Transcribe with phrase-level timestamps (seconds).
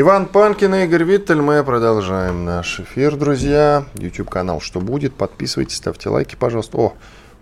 [0.00, 1.40] Иван Панкин и Игорь Виттель.
[1.40, 3.84] Мы продолжаем наш эфир, друзья.
[3.94, 5.12] YouTube канал «Что будет?».
[5.12, 6.78] Подписывайтесь, ставьте лайки, пожалуйста.
[6.78, 6.94] О,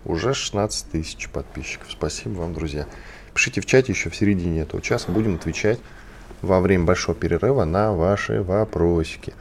[0.06, 1.88] уже 16 тысяч подписчиков.
[1.91, 2.87] Спасибо вам, друзья.
[3.34, 5.12] Пишите в чате еще в середине этого часа.
[5.12, 5.78] Будем отвечать
[6.41, 9.34] во время большого перерыва на ваши вопросики.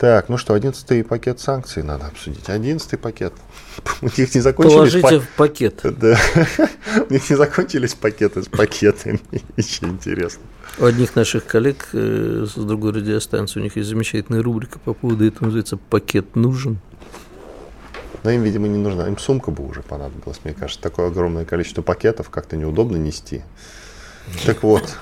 [0.00, 2.48] Так, ну что, одиннадцатый пакет санкций надо обсудить.
[2.48, 3.34] Одиннадцатый пакет.
[4.00, 5.02] У них не закончились...
[5.02, 5.80] Положите в пакет.
[5.84, 6.18] Да.
[7.10, 9.20] У них не закончились пакеты с пакетами.
[9.58, 10.42] Еще интересно.
[10.78, 15.26] У одних наших коллег э, с другой радиостанции у них есть замечательная рубрика по поводу
[15.26, 16.78] этого, называется «Пакет нужен».
[18.22, 19.06] Но им, видимо, не нужна.
[19.06, 20.80] Им сумка бы уже понадобилась, мне кажется.
[20.80, 23.42] Такое огромное количество пакетов как-то неудобно нести.
[24.46, 24.96] Так вот,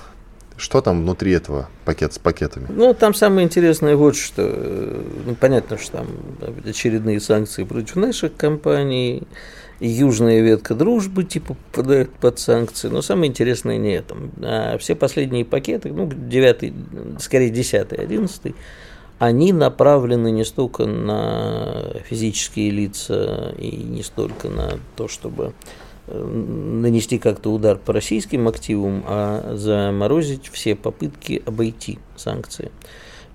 [0.58, 2.66] что там внутри этого пакета с пакетами?
[2.68, 4.42] Ну, там самое интересное вот что.
[4.44, 6.08] Э, ну, понятно, что там
[6.66, 9.22] очередные санкции против наших компаний,
[9.80, 14.16] южная ветка дружбы типа попадает под санкции, но самое интересное не это.
[14.42, 16.74] А все последние пакеты, ну, девятый,
[17.20, 18.56] скорее десятый, одиннадцатый,
[19.18, 25.54] они направлены не столько на физические лица и не столько на то, чтобы
[26.10, 32.70] нанести как-то удар по российским активам, а заморозить все попытки обойти санкции.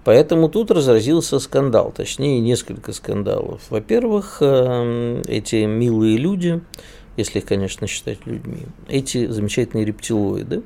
[0.03, 3.61] Поэтому тут разразился скандал, точнее несколько скандалов.
[3.69, 6.61] Во-первых, эм, эти милые люди,
[7.15, 10.63] если их, конечно, считать людьми, эти замечательные рептилоиды,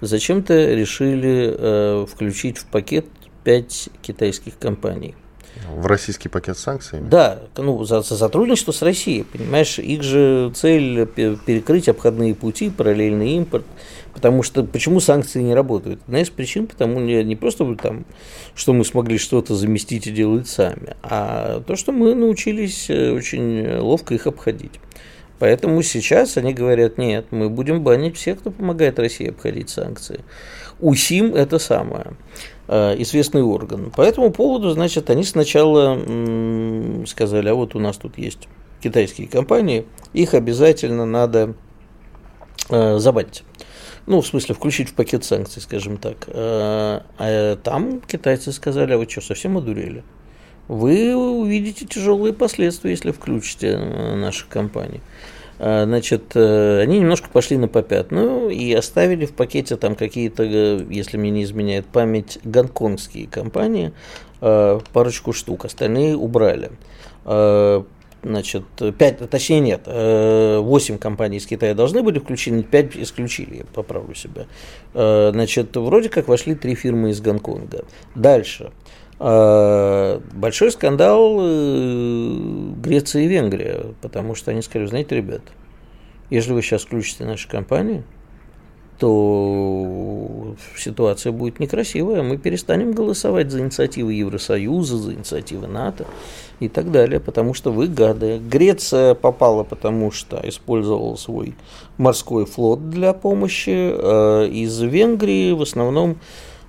[0.00, 3.06] зачем-то решили э, включить в пакет
[3.44, 5.14] пять китайских компаний.
[5.74, 7.00] В российский пакет санкций?
[7.00, 13.32] Да, ну, за, за сотрудничество с Россией, понимаешь, их же цель перекрыть обходные пути, параллельный
[13.32, 13.64] импорт,
[14.14, 16.00] потому что почему санкции не работают?
[16.06, 18.04] Одна из причин, потому не, не просто там,
[18.54, 23.78] что мы смогли что-то заместить и делать сами, а то, что мы научились э, очень
[23.78, 24.80] ловко их обходить.
[25.38, 30.20] Поэтому сейчас они говорят, нет, мы будем банить всех, кто помогает России обходить санкции.
[30.80, 32.12] УСИМ– это самое.
[32.70, 33.90] Э, известный орган.
[33.90, 35.98] По этому поводу, значит, они сначала
[37.06, 38.46] сказали, а вот у нас тут есть
[38.82, 41.54] китайские компании, их обязательно надо
[42.68, 43.44] э, забанить.
[44.04, 46.28] Ну, в смысле, включить в пакет санкций, скажем так.
[46.28, 50.04] Э, а там китайцы сказали, а вы что, совсем одурели?
[50.68, 55.00] Вы увидите тяжелые последствия, если включите наши компании.
[55.58, 60.84] А, значит, э, они немножко пошли на попятную и оставили в пакете там какие-то, э,
[60.88, 63.92] если мне не изменяет память, гонконгские компании,
[64.40, 66.70] э, парочку штук, остальные убрали.
[68.20, 74.14] Значит, 5, точнее нет, 8 компаний из Китая должны были включены, 5 исключили, я поправлю
[74.14, 74.46] себя.
[74.92, 77.84] Значит, вроде как вошли три фирмы из Гонконга.
[78.16, 78.72] Дальше.
[79.20, 85.42] А, большой скандал э, Греция и Венгрия, потому что они сказали, знаете, ребят,
[86.30, 88.04] если вы сейчас включите наши компании,
[88.98, 92.22] то ситуация будет некрасивая.
[92.22, 96.04] Мы перестанем голосовать за инициативы Евросоюза, за инициативы НАТО
[96.58, 98.38] и так далее, потому что вы гады.
[98.38, 101.54] Греция попала, потому что использовала свой
[101.96, 103.92] морской флот для помощи.
[103.94, 106.18] А из Венгрии в основном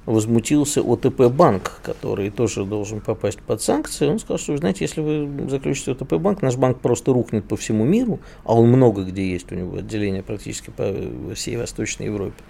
[0.09, 4.08] возмутился ОТП банк, который тоже должен попасть под санкции.
[4.08, 7.56] Он сказал, что, вы знаете, если вы заключите ОТП банк, наш банк просто рухнет по
[7.56, 10.94] всему миру, а он много где есть, у него отделение практически по
[11.36, 12.42] всей Восточной Европе.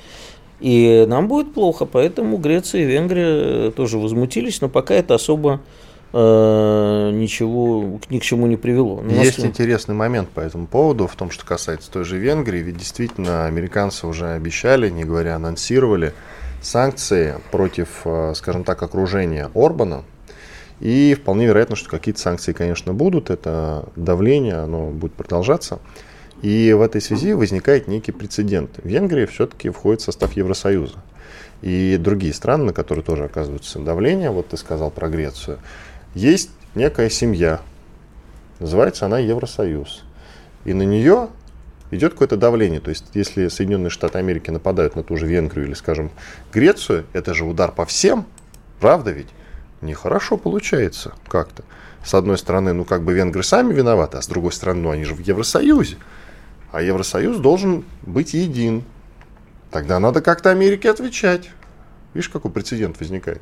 [0.61, 5.59] И нам будет плохо, поэтому Греция и Венгрия тоже возмутились, но пока это особо
[6.13, 9.01] э, ничего ни к чему не привело.
[9.01, 12.77] Но Есть интересный момент по этому поводу, в том, что касается той же Венгрии, ведь
[12.77, 16.13] действительно американцы уже обещали, не говоря анонсировали,
[16.61, 20.03] санкции против, э, скажем так, окружения Орбана.
[20.79, 23.29] И вполне вероятно, что какие-то санкции, конечно, будут.
[23.29, 25.79] Это давление, оно будет продолжаться.
[26.41, 28.79] И в этой связи возникает некий прецедент.
[28.83, 30.99] Венгрия все-таки входит в состав Евросоюза.
[31.61, 35.59] И другие страны, на которые тоже оказывается давление, вот ты сказал про Грецию,
[36.15, 37.59] есть некая семья,
[38.59, 40.03] называется она Евросоюз.
[40.63, 41.27] И на нее
[41.91, 42.79] идет какое-то давление.
[42.79, 46.11] То есть, если Соединенные Штаты Америки нападают на ту же Венгрию или, скажем,
[46.53, 48.25] Грецию, это же удар по всем,
[48.79, 49.27] правда ведь?
[49.81, 51.63] Нехорошо получается как-то.
[52.03, 55.03] С одной стороны, ну как бы венгры сами виноваты, а с другой стороны, ну они
[55.03, 55.97] же в Евросоюзе.
[56.71, 58.83] А Евросоюз должен быть един.
[59.71, 61.49] Тогда надо как-то Америке отвечать.
[62.13, 63.41] Видишь, какой прецедент возникает?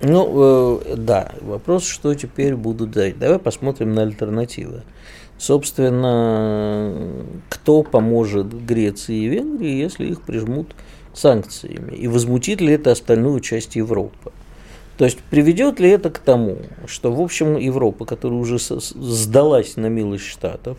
[0.00, 3.18] Ну, э, да, вопрос, что теперь будут делать.
[3.18, 4.82] Давай посмотрим на альтернативы.
[5.38, 6.92] Собственно,
[7.48, 10.74] кто поможет Греции и Венгрии, если их прижмут
[11.12, 11.94] санкциями?
[11.94, 14.32] И возмутит ли это остальную часть Европы?
[14.96, 19.86] То есть приведет ли это к тому, что, в общем, Европа, которая уже сдалась на
[19.86, 20.78] милость Штатов,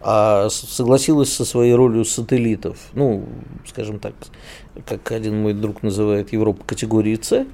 [0.00, 3.24] а согласилась со своей ролью сателлитов, ну,
[3.66, 4.14] скажем так,
[4.86, 7.46] как один мой друг называет Европа категории С,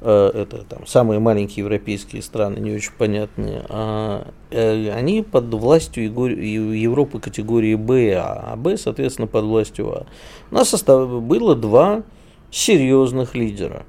[0.00, 7.20] это там самые маленькие европейские страны, не очень понятные, а, э, они под властью Европы
[7.20, 10.06] категории Б, а, а Б, соответственно, под властью А.
[10.50, 12.02] У нас было два
[12.50, 13.84] серьезных лидера.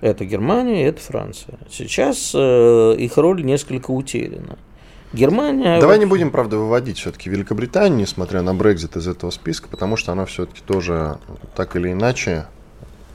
[0.00, 1.58] Это Германия, это Франция.
[1.70, 4.58] Сейчас э, их роль несколько утеряна.
[5.12, 5.78] Германия...
[5.80, 10.10] Давай не будем, правда, выводить все-таки Великобританию, несмотря на Брекзит из этого списка, потому что
[10.12, 11.18] она все-таки тоже
[11.54, 12.46] так или иначе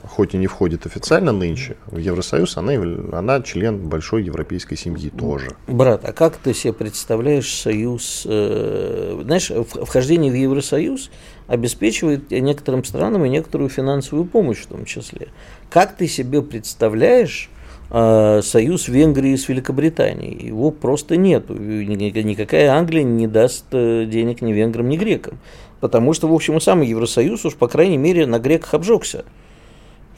[0.08, 2.72] хоть и не входит официально нынче в Евросоюз, она,
[3.12, 5.50] она член большой европейской семьи тоже.
[5.66, 8.24] Брат, а как ты себе представляешь союз?
[8.28, 11.10] Э, знаешь, вхождение в Евросоюз
[11.46, 15.28] обеспечивает некоторым странам и некоторую финансовую помощь в том числе.
[15.70, 17.50] Как ты себе представляешь
[17.90, 20.46] э, союз Венгрии с Великобританией?
[20.46, 21.54] Его просто нету.
[21.54, 25.38] Никакая Англия не даст э, денег ни венграм, ни грекам.
[25.80, 29.24] Потому что, в общем, и сам Евросоюз уж, по крайней мере, на греках обжегся.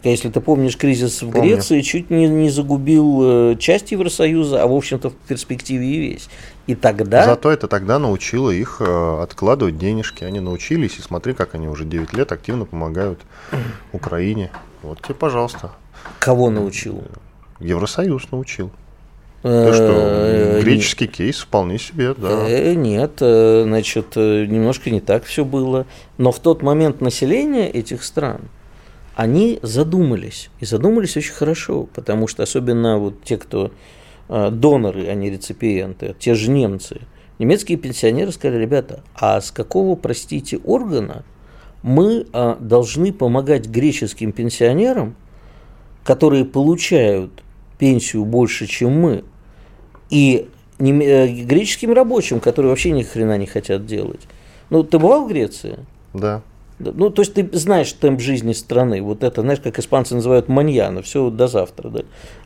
[0.03, 1.57] Если ты помнишь, кризис в Помню.
[1.57, 3.21] Греции чуть не, не загубил
[3.53, 6.29] э, часть Евросоюза, а в общем-то в перспективе и весь.
[6.67, 7.25] И тогда...
[7.25, 10.25] Зато это тогда научило их э, откладывать денежки.
[10.25, 13.21] Они научились, и смотри, как они уже 9 лет активно помогают
[13.93, 14.51] Украине.
[14.83, 15.73] Вот тебе, пожалуйста.
[16.19, 17.05] Кого научил?
[17.59, 18.71] Евросоюз научил.
[19.43, 22.75] То что э, греческий кейс вполне себе, да.
[22.75, 25.87] Нет, значит, немножко не так все было.
[26.17, 28.41] Но в тот момент население этих стран–
[29.21, 30.49] они задумались.
[30.61, 33.71] И задумались очень хорошо, потому что особенно вот те, кто
[34.31, 37.03] э, доноры, а не реципиенты, те же немцы,
[37.39, 41.23] немецкие пенсионеры сказали, ребята, а с какого, простите, органа
[41.83, 45.15] мы а, должны помогать греческим пенсионерам,
[46.03, 47.43] которые получают
[47.79, 49.25] пенсию больше, чем мы,
[50.09, 54.21] и э, греческим рабочим, которые вообще ни хрена не хотят делать.
[54.71, 55.79] Ну, ты бывал в Греции?
[56.15, 56.41] Да.
[56.81, 59.03] Ну, то есть ты знаешь темп жизни страны.
[59.03, 61.91] Вот это, знаешь, как испанцы называют маньяна, все до завтра.
[61.91, 62.01] Да?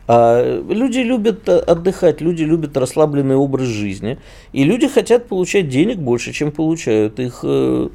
[0.07, 4.19] А люди любят отдыхать, люди любят расслабленный образ жизни.
[4.53, 7.89] И люди хотят получать денег больше, чем получают их э,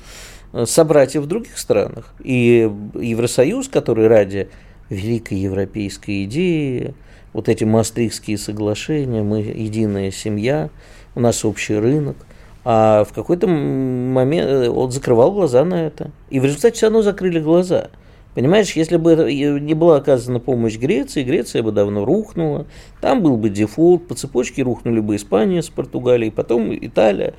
[0.66, 2.14] собратья в других странах.
[2.24, 4.50] И Евросоюз, который ради
[4.90, 6.94] великой европейской идеи,
[7.34, 10.70] вот эти мастрихские соглашения, мы единая семья,
[11.16, 12.18] у нас общий рынок,
[12.64, 16.12] а в какой-то момент э, он закрывал глаза на это.
[16.30, 17.90] И в результате все равно закрыли глаза.
[18.36, 19.16] Понимаешь, если бы
[19.60, 22.68] не была оказана помощь Греции, Греция бы давно рухнула,
[23.02, 27.34] там был бы дефолт, по цепочке рухнули бы Испания с Португалией, потом Италия.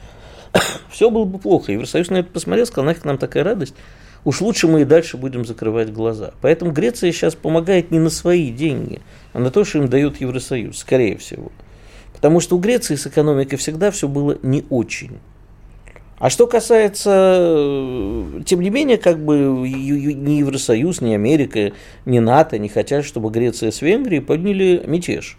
[0.90, 1.72] Все было бы плохо.
[1.72, 3.74] Евросоюз на это посмотрел, сказал, нафиг нам такая радость.
[4.24, 6.34] Уж лучше мы и дальше будем закрывать глаза.
[6.42, 9.00] Поэтому Греция сейчас помогает не на свои деньги,
[9.32, 11.50] а на то, что им дает Евросоюз, скорее всего.
[12.20, 15.20] Потому что у Греции с экономикой всегда все было не очень.
[16.18, 21.72] А что касается, э, тем не менее, как бы ни Евросоюз, ни Америка,
[22.04, 25.38] ни НАТО не хотят, чтобы Греция с Венгрией подняли мятеж,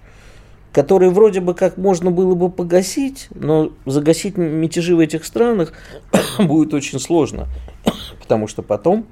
[0.74, 5.74] который вроде бы как можно было бы погасить, но загасить мятежи в этих странах
[6.40, 7.48] будет очень сложно,
[8.20, 9.06] потому что потом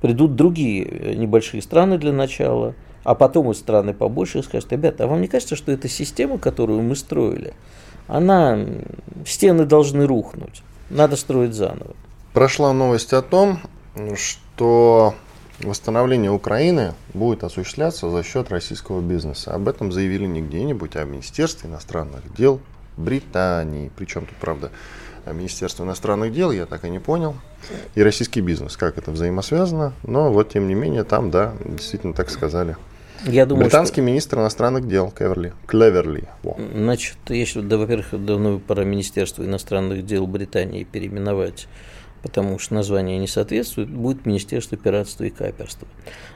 [0.00, 5.06] придут другие э, небольшие страны для начала– а потом и страны побольше скажут, ребята, а
[5.06, 7.54] вам не кажется, что эта система, которую мы строили,
[8.06, 8.58] она,
[9.26, 11.94] стены должны рухнуть, надо строить заново.
[12.32, 13.60] Прошла новость о том,
[14.16, 15.14] что
[15.60, 19.52] восстановление Украины будет осуществляться за счет российского бизнеса.
[19.52, 22.60] Об этом заявили не где-нибудь, а в Министерстве иностранных дел
[22.96, 23.90] Британии.
[23.96, 24.70] Причем тут, правда,
[25.32, 27.36] Министерство иностранных дел, я так и не понял.
[27.94, 29.92] И российский бизнес, как это взаимосвязано.
[30.02, 32.76] Но вот, тем не менее, там, да, действительно так сказали.
[33.24, 34.02] Я думаю, Британский что...
[34.02, 35.52] министр иностранных дел Кеверли.
[35.66, 36.28] Клеверли.
[36.42, 36.56] Во.
[36.74, 41.66] Значит, если, да, во-первых, давно пора Министерство иностранных дел Британии переименовать
[42.22, 45.86] потому что название не соответствует, будет Министерство пиратства и каперства.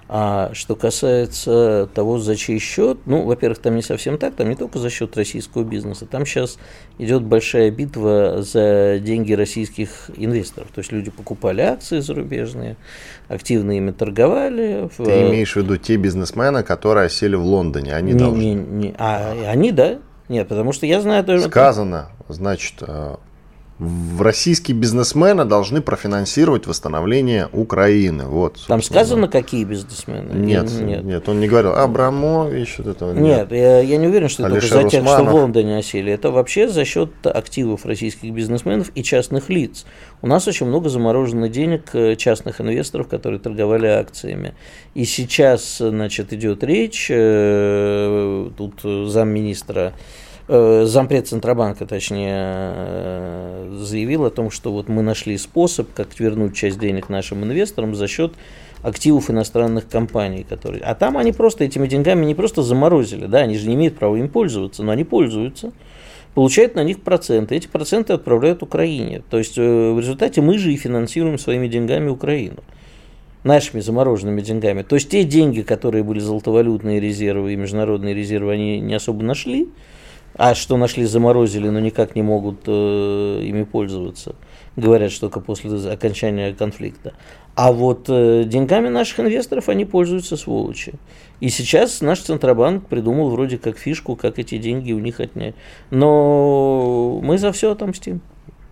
[0.08, 4.56] А что касается того, за чей счет, ну, во-первых, там не совсем так, там не
[4.56, 6.58] только за счет российского бизнеса, там сейчас
[6.98, 10.68] идет большая битва за деньги российских инвесторов.
[10.74, 12.76] То есть люди покупали акции зарубежные,
[13.28, 14.90] активно ими торговали.
[14.96, 18.38] Ты имеешь в виду те бизнесмены, которые осели в Лондоне, они не, должны?
[18.38, 19.98] Не, не, а они, да.
[20.28, 21.24] Нет, потому что я знаю...
[21.40, 23.16] Сказано, значит, э,
[23.78, 28.26] в российские бизнесмены должны профинансировать восстановление Украины.
[28.26, 30.32] Вот, Там сказано, какие бизнесмены?
[30.34, 31.72] Нет, нет, нет, он не говорил.
[31.72, 33.22] Абрамович, вот этого нет.
[33.22, 36.12] Нет, я, я не уверен, что это только за тех, что в Лондоне осели.
[36.12, 39.84] Это вообще за счет активов российских бизнесменов и частных лиц.
[40.20, 44.54] У нас очень много заморожено денег э, частных инвесторов, которые торговали акциями.
[44.94, 49.94] И сейчас, значит, идет речь, э, тут замминистра
[50.48, 56.56] Э, зампред Центробанка, точнее, э, заявил о том, что вот мы нашли способ, как вернуть
[56.56, 58.32] часть денег нашим инвесторам за счет
[58.82, 60.82] активов иностранных компаний, которые...
[60.82, 64.16] А там они просто этими деньгами не просто заморозили, да, они же не имеют права
[64.16, 65.72] им пользоваться, но они пользуются,
[66.34, 69.22] получают на них проценты, эти проценты отправляют Украине.
[69.30, 72.64] То есть э, в результате мы же и финансируем своими деньгами Украину
[73.44, 74.82] нашими замороженными деньгами.
[74.82, 79.68] То есть те деньги, которые были золотовалютные резервы и международные резервы, они не особо нашли,
[80.36, 84.34] а что нашли, заморозили, но никак не могут э, ими пользоваться.
[84.76, 87.12] Говорят, что только после окончания конфликта.
[87.54, 90.94] А вот э, деньгами наших инвесторов они пользуются сволочи.
[91.40, 95.54] И сейчас наш Центробанк придумал вроде как фишку, как эти деньги у них отнять.
[95.90, 98.20] Но мы за все отомстим.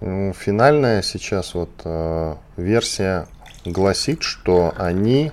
[0.00, 3.26] Ну, финальная сейчас вот э, версия
[3.66, 5.30] гласит, что они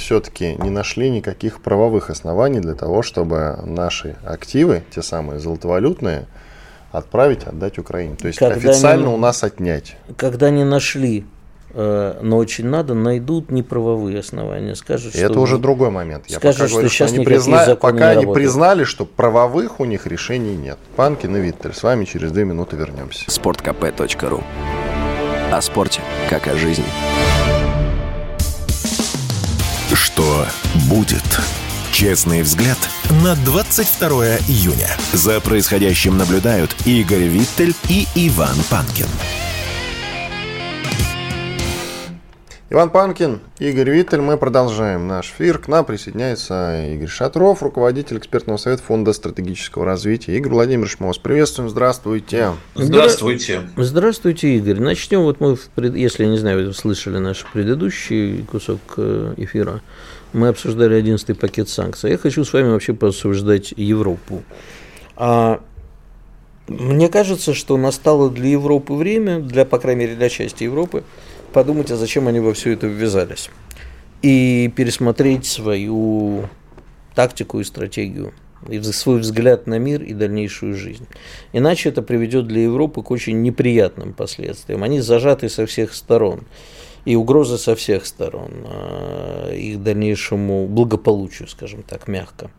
[0.00, 6.26] все-таки не нашли никаких правовых оснований для того, чтобы наши активы, те самые золотовалютные,
[6.90, 8.16] отправить, отдать Украине.
[8.16, 9.96] То есть когда официально не, у нас отнять.
[10.16, 11.24] Когда не нашли,
[11.72, 14.74] э, но очень надо, найдут неправовые основания.
[14.74, 16.24] Скажут, что это уже другой момент.
[16.26, 17.76] Я скажут, пока что говорю, сейчас что они призна...
[17.76, 20.78] пока не они признали, что правовых у них решений нет.
[20.96, 21.74] Панкин и Виттель.
[21.74, 23.30] С вами через две минуты вернемся.
[23.30, 24.42] Спорткп.ру
[25.52, 26.86] О спорте, как о жизни.
[30.20, 30.46] Что
[30.90, 31.40] будет?
[31.92, 32.76] Честный взгляд
[33.24, 34.94] на 22 июня.
[35.14, 39.06] За происходящим наблюдают Игорь Виттель и Иван Панкин.
[42.72, 44.20] Иван Панкин, Игорь Виттель.
[44.20, 45.58] Мы продолжаем наш эфир.
[45.58, 50.36] К нам присоединяется Игорь Шатров, руководитель экспертного совета Фонда стратегического развития.
[50.36, 51.68] Игорь Владимирович, мы вас приветствуем.
[51.68, 52.52] Здравствуйте.
[52.76, 53.62] Здравствуйте.
[53.76, 54.78] Здравствуйте, Игорь.
[54.78, 55.22] Начнем.
[55.22, 55.58] Вот мы,
[55.96, 59.80] если, не знаю, вы слышали наш предыдущий кусок э, эфира,
[60.32, 62.12] мы обсуждали 11 пакет санкций.
[62.12, 64.44] Я хочу с вами вообще пообсуждать Европу.
[65.16, 65.60] А
[66.68, 71.02] мне кажется, что настало для Европы время, для, по крайней мере, для части Европы,
[71.52, 73.50] подумать, а зачем они во все это ввязались.
[74.22, 76.48] И пересмотреть свою
[77.14, 78.32] тактику и стратегию,
[78.68, 81.06] и свой взгляд на мир и дальнейшую жизнь.
[81.52, 84.82] Иначе это приведет для Европы к очень неприятным последствиям.
[84.82, 86.42] Они зажаты со всех сторон.
[87.06, 92.50] И угрозы со всех сторон а, их дальнейшему благополучию, скажем так, мягко.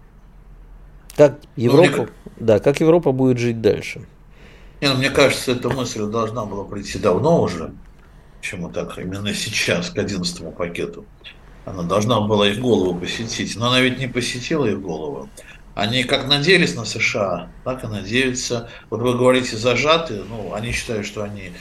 [1.16, 2.08] Как ну, Европа, ну,
[2.38, 4.02] да, как Европа будет жить дальше?
[4.82, 7.72] Не, ну, мне кажется, эта мысль должна была прийти давно уже.
[8.42, 11.06] Почему так именно сейчас, к 11 пакету?
[11.64, 15.30] Она должна была их голову посетить, но она ведь не посетила их голову.
[15.76, 18.68] Они как надеялись на США, так и надеются.
[18.90, 21.54] Вот вы говорите зажаты, ну, они считают, что они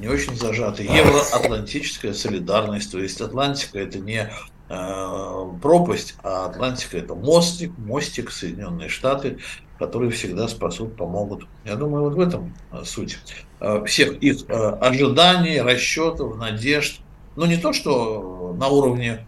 [0.00, 0.82] не очень зажаты.
[0.82, 4.28] Евроатлантическая солидарность, то есть Атлантика это не
[4.68, 9.38] пропасть, а Атлантика это мостик, мостик Соединенные Штаты,
[9.78, 11.46] которые всегда спасут, помогут.
[11.64, 13.18] Я думаю, вот в этом э, суть
[13.60, 17.00] э, всех их э, ожиданий, расчетов, надежд.
[17.36, 19.26] Ну, не то, что на уровне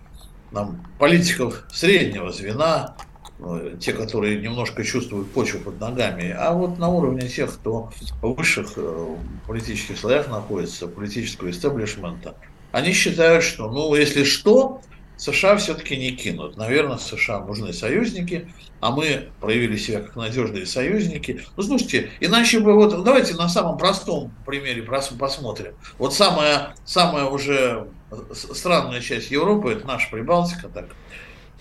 [0.53, 2.95] нам, политиков среднего звена,
[3.39, 7.91] Э, те, которые немножко чувствуют почву под ногами, а вот на уровне тех, кто
[8.23, 9.17] в высших э,
[9.47, 12.35] политических слоях находится, политического истеблишмента,
[12.73, 14.81] они считают, что, ну, если что,
[15.17, 16.57] США все-таки не кинут.
[16.57, 18.49] Наверное, США нужны союзники,
[18.81, 21.43] а мы проявили себя как надежные союзники.
[21.57, 24.83] Ну, слушайте, иначе бы вот, давайте на самом простом примере
[25.19, 25.75] посмотрим.
[25.99, 27.89] Вот самая, самая уже
[28.33, 30.87] странная часть Европы, это наша Прибалтика, так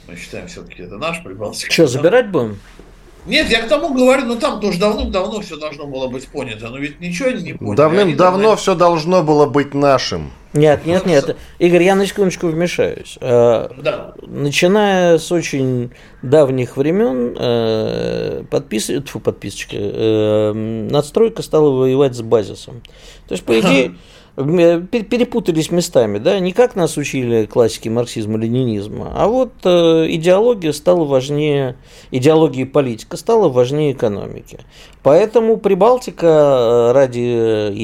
[0.08, 1.72] мы считаем, все-таки это наш Прибалтика.
[1.72, 2.60] Что, забирать будем?
[3.26, 6.78] Нет, я к тому говорю, ну там тоже давным-давно все должно было быть понято, но
[6.78, 7.76] ведь ничего они не поняли.
[7.76, 8.56] Давным-давно давно...
[8.56, 10.32] все должно было быть нашим.
[10.56, 11.36] Нет, нет, нет.
[11.60, 13.18] Игорь, я на секундочку вмешаюсь.
[13.20, 14.14] Э, да.
[14.22, 18.90] Начиная с очень давних времен, э, подпис...
[19.08, 22.82] Фу, подписочка, э, надстройка стала воевать с базисом.
[23.28, 23.96] То есть, по идее,
[24.36, 31.06] перепутались местами, да, не как нас учили классики марксизма, ленинизма, а вот э, идеология стала
[31.06, 31.78] важнее,
[32.12, 34.60] идеология и политика стала важнее экономики.
[35.04, 37.20] Поэтому Прибалтика э, ради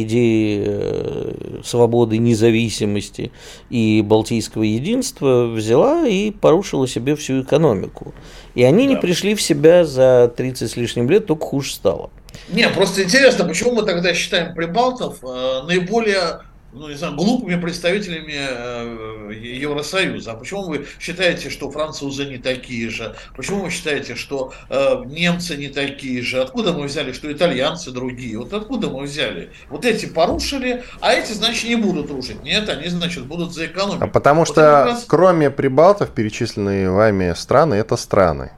[0.03, 3.31] идеи э, свободы, независимости
[3.69, 8.13] и балтийского единства взяла и порушила себе всю экономику.
[8.55, 8.95] И они да.
[8.95, 12.09] не пришли в себя за 30 с лишним лет, только хуже стало.
[12.49, 16.41] Не, просто интересно, почему мы тогда считаем прибалтов э, наиболее
[16.73, 20.31] ну, не знаю, глупыми представителями э, Евросоюза.
[20.31, 23.15] А почему вы считаете, что французы не такие же?
[23.35, 26.41] Почему вы считаете, что э, немцы не такие же?
[26.41, 28.37] Откуда мы взяли, что итальянцы другие?
[28.37, 29.51] Вот откуда мы взяли?
[29.69, 32.41] Вот эти порушили, а эти, значит, не будут рушить.
[32.43, 34.03] Нет, они, значит, будут за экономику.
[34.03, 35.05] А потому вот что, раз...
[35.07, 38.51] кроме прибалтов, перечисленные вами страны, это страны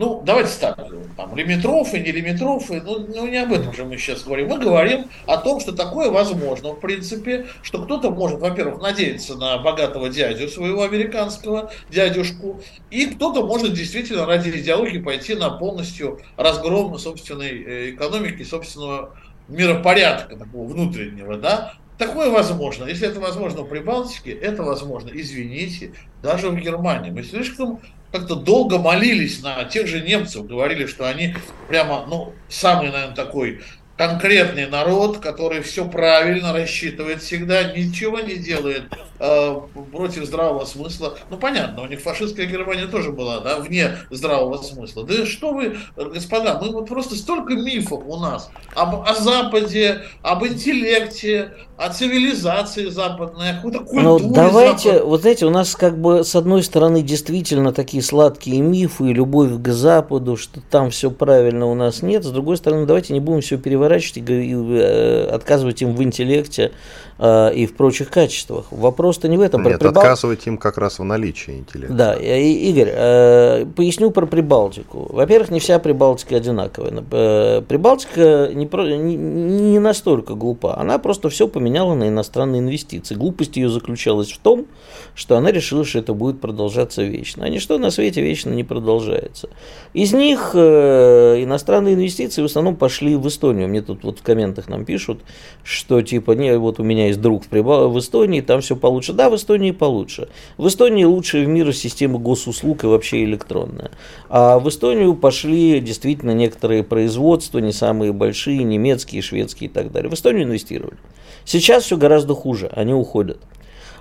[0.00, 0.78] ну, давайте так,
[1.14, 4.48] там, лимитрофы, не лимитрофы, ну, ну, не об этом же мы сейчас говорим.
[4.48, 9.58] Мы говорим о том, что такое возможно, в принципе, что кто-то может, во-первых, надеяться на
[9.58, 16.98] богатого дядю своего американского, дядюшку, и кто-то может действительно ради идеологии пойти на полностью разгром
[16.98, 19.14] собственной э, экономики, собственного
[19.48, 22.86] миропорядка такого внутреннего, да, Такое возможно.
[22.86, 25.92] Если это возможно в Прибалтике, это возможно, извините,
[26.22, 27.10] даже в Германии.
[27.10, 27.80] Мы слишком
[28.12, 31.34] как-то долго молились на тех же немцев, говорили, что они
[31.68, 33.60] прямо, ну, самый, наверное, такой
[34.00, 38.84] конкретный народ, который все правильно рассчитывает всегда, ничего не делает
[39.18, 39.60] э,
[39.92, 41.18] против здравого смысла.
[41.28, 45.04] Ну, понятно, у них фашистская Германия тоже была, да, вне здравого смысла.
[45.04, 50.46] Да что вы, господа, мы вот просто столько мифов у нас об, о Западе, об
[50.46, 55.08] интеллекте, о цивилизации западной, о какой-то культуре Ну, давайте, запад...
[55.08, 59.68] вот эти у нас как бы с одной стороны действительно такие сладкие мифы, любовь к
[59.68, 62.24] Западу, что там все правильно у нас нет.
[62.24, 66.72] С другой стороны, давайте не будем все переворачивать и, и э, отказывать им в интеллекте
[67.20, 68.66] э, и в прочих качествах.
[68.70, 69.62] Вопрос-то не в этом.
[69.62, 70.02] Нет, Прибал...
[70.02, 71.94] отказывать им как раз в наличии интеллекта.
[71.94, 75.06] Да, и, Игорь, э, поясню про Прибалтику.
[75.10, 77.04] Во-первых, не вся Прибалтика одинаковая.
[77.12, 80.76] Э, Прибалтика не, про, не, не настолько глупа.
[80.76, 83.14] Она просто все поменяла поменяла на иностранные инвестиции.
[83.14, 84.66] Глупость ее заключалась в том,
[85.14, 87.44] что она решила, что это будет продолжаться вечно.
[87.44, 89.48] А ничто на свете вечно не продолжается.
[89.92, 93.68] Из них э, иностранные инвестиции в основном пошли в Эстонию.
[93.68, 95.20] Мне тут вот в комментах нам пишут,
[95.62, 97.90] что типа, не, вот у меня есть друг в, Прибал...
[97.90, 99.12] в Эстонии, там все получше.
[99.12, 100.28] Да, в Эстонии получше.
[100.56, 103.90] В Эстонии лучшая в мире система госуслуг и вообще электронная.
[104.28, 110.10] А в Эстонию пошли действительно некоторые производства, не самые большие, немецкие, шведские и так далее.
[110.10, 110.96] В Эстонию инвестировали.
[111.44, 113.38] Сейчас все гораздо хуже, они уходят.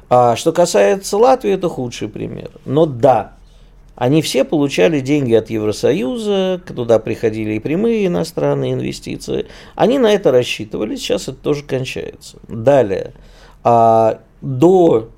[0.10, 2.50] А что касается Латвии, это худший пример.
[2.66, 3.34] Но да,
[4.00, 9.48] они все получали деньги от Евросоюза, туда приходили и прямые иностранные инвестиции.
[9.76, 12.40] Они на это рассчитывали, сейчас это тоже кончается.
[12.48, 13.12] Далее,
[13.62, 15.10] а до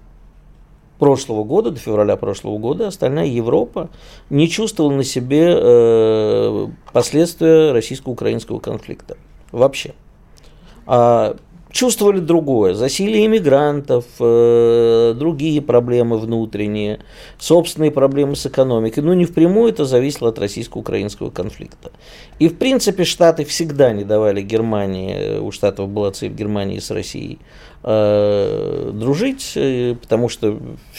[0.97, 3.91] прошлого года, до февраля прошлого года, остальная Европа
[4.31, 9.15] не чувствовала на себе э, последствия российско-украинского конфликта.
[9.51, 9.93] Вообще.
[10.87, 11.37] А
[11.71, 12.73] чувствовали другое.
[12.73, 16.99] Засилие иммигрантов, э, другие проблемы внутренние,
[17.39, 18.99] собственные проблемы с экономикой.
[18.99, 21.91] Ну, не впрямую это зависело от российско-украинского конфликта.
[22.39, 27.39] И, в принципе, Штаты всегда не давали Германии, у Штатов была цель Германии с Россией,
[27.83, 30.57] э, дружить, э, потому что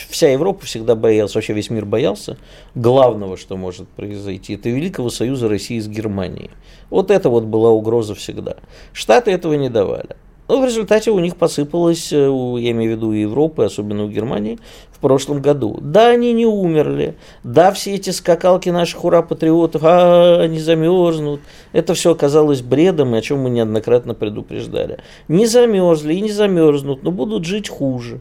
[0.08, 2.36] вся Европа всегда боялась, вообще весь мир боялся
[2.74, 6.50] главного, что может произойти, это Великого Союза России с Германией.
[6.90, 8.56] Вот это вот была угроза всегда.
[8.92, 10.16] Штаты этого не давали.
[10.48, 14.08] Но ну, в результате у них посыпалось, э, я имею в виду Европы, особенно у
[14.08, 14.58] Германии,
[14.90, 15.78] в прошлом году.
[15.80, 21.40] Да, они не умерли, да, все эти скакалки наших ура-патриотов, а, они замерзнут.
[21.72, 24.98] Это все оказалось бредом, о чем мы неоднократно предупреждали.
[25.28, 28.20] Не замерзли и не замерзнут, но будут жить хуже.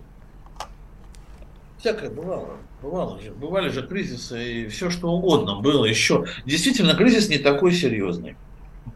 [1.80, 2.50] Всякое бывало.
[2.82, 6.26] Бывало, бывали же кризисы и все что угодно было еще.
[6.46, 8.36] Действительно, кризис не такой серьезный.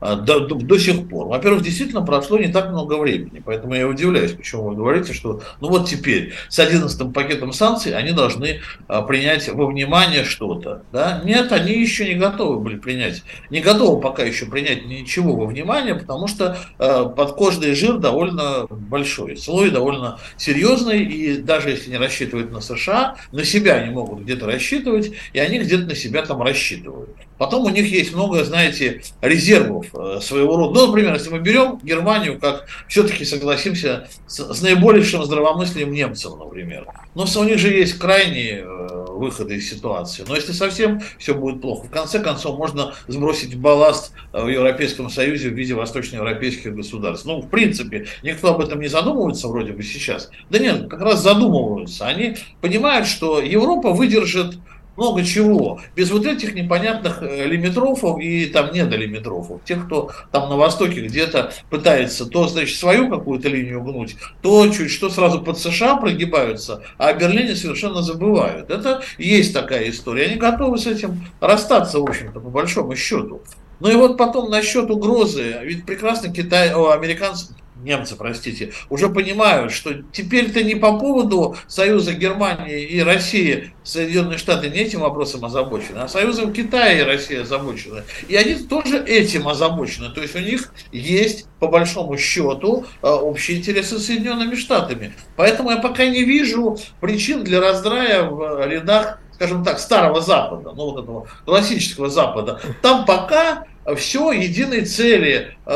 [0.02, 1.28] А, до, до, до сих пор.
[1.28, 5.70] Во-первых, действительно прошло не так много времени, поэтому я удивляюсь, почему вы говорите, что ну
[5.70, 10.84] вот теперь с 11 пакетом санкций они должны а, принять во внимание что-то.
[10.92, 11.22] Да?
[11.24, 15.96] Нет, они еще не готовы были принять, не готовы пока еще принять ничего во внимание,
[15.96, 22.52] потому что а, подкожный жир довольно большой, слой довольно серьезный, и даже если не рассчитывают
[22.52, 27.10] на США, на себя они могут где-то рассчитывать, и они где-то на себя там рассчитывают.
[27.38, 30.80] Потом у них есть много, знаете, резервов э, своего рода.
[30.80, 36.88] Ну, например, если мы берем Германию, как все-таки согласимся с, с наибольшим здравомыслием немцев, например.
[37.16, 40.24] Но у них же есть крайние э, выходы из ситуации.
[40.28, 45.10] Но если совсем все будет плохо, в конце концов можно сбросить балласт э, в Европейском
[45.10, 47.26] Союзе в виде восточноевропейских государств.
[47.26, 50.30] Ну, в принципе, никто об этом не задумывается вроде бы сейчас.
[50.50, 52.06] Да нет, как раз задумываются.
[52.06, 54.56] Они понимают, что Европа выдержит
[54.98, 55.82] много чего.
[55.96, 59.64] Без вот этих непонятных э, лимитрофов и там недолимитрофов.
[59.66, 64.92] Тех, кто там на Востоке где-то пытается то, значит, свою какую-то линию гнуть, то чуть
[64.92, 68.70] что сразу под США прогибаются, а о Берлине совершенно забывают.
[68.70, 70.26] Это есть такая история.
[70.26, 73.42] Они готовы с этим расстаться, в общем-то, по большому счету.
[73.80, 77.54] Ну и вот потом насчет угрозы, ведь прекрасно Китай, о, американцы,
[77.86, 84.70] немцы, простите, уже понимают, что теперь-то не по поводу Союза Германии и России Соединенные Штаты
[84.70, 88.04] не этим вопросом озабочены, а Союзом Китая и Россия озабочены.
[88.28, 90.10] И они тоже этим озабочены.
[90.10, 95.14] То есть у них есть, по большому счету, э, общие интересы с Соединенными Штатами.
[95.36, 100.92] Поэтому я пока не вижу причин для раздрая в рядах скажем так, старого Запада, ну
[100.92, 105.72] вот этого классического Запада, там пока все единой цели э,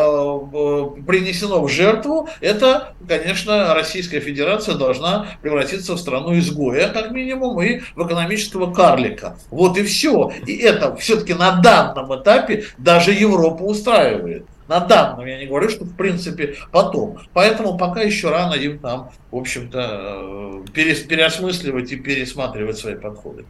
[1.05, 7.81] принесено в жертву, это, конечно, Российская Федерация должна превратиться в страну изгоя, как минимум, и
[7.95, 9.37] в экономического карлика.
[9.51, 10.31] Вот и все.
[10.47, 14.45] И это все-таки на данном этапе даже Европа устраивает.
[14.67, 17.17] На данном, я не говорю, что в принципе потом.
[17.33, 23.45] Поэтому пока еще рано им там, в общем-то, э, переосмысливать и пересматривать свои подходы.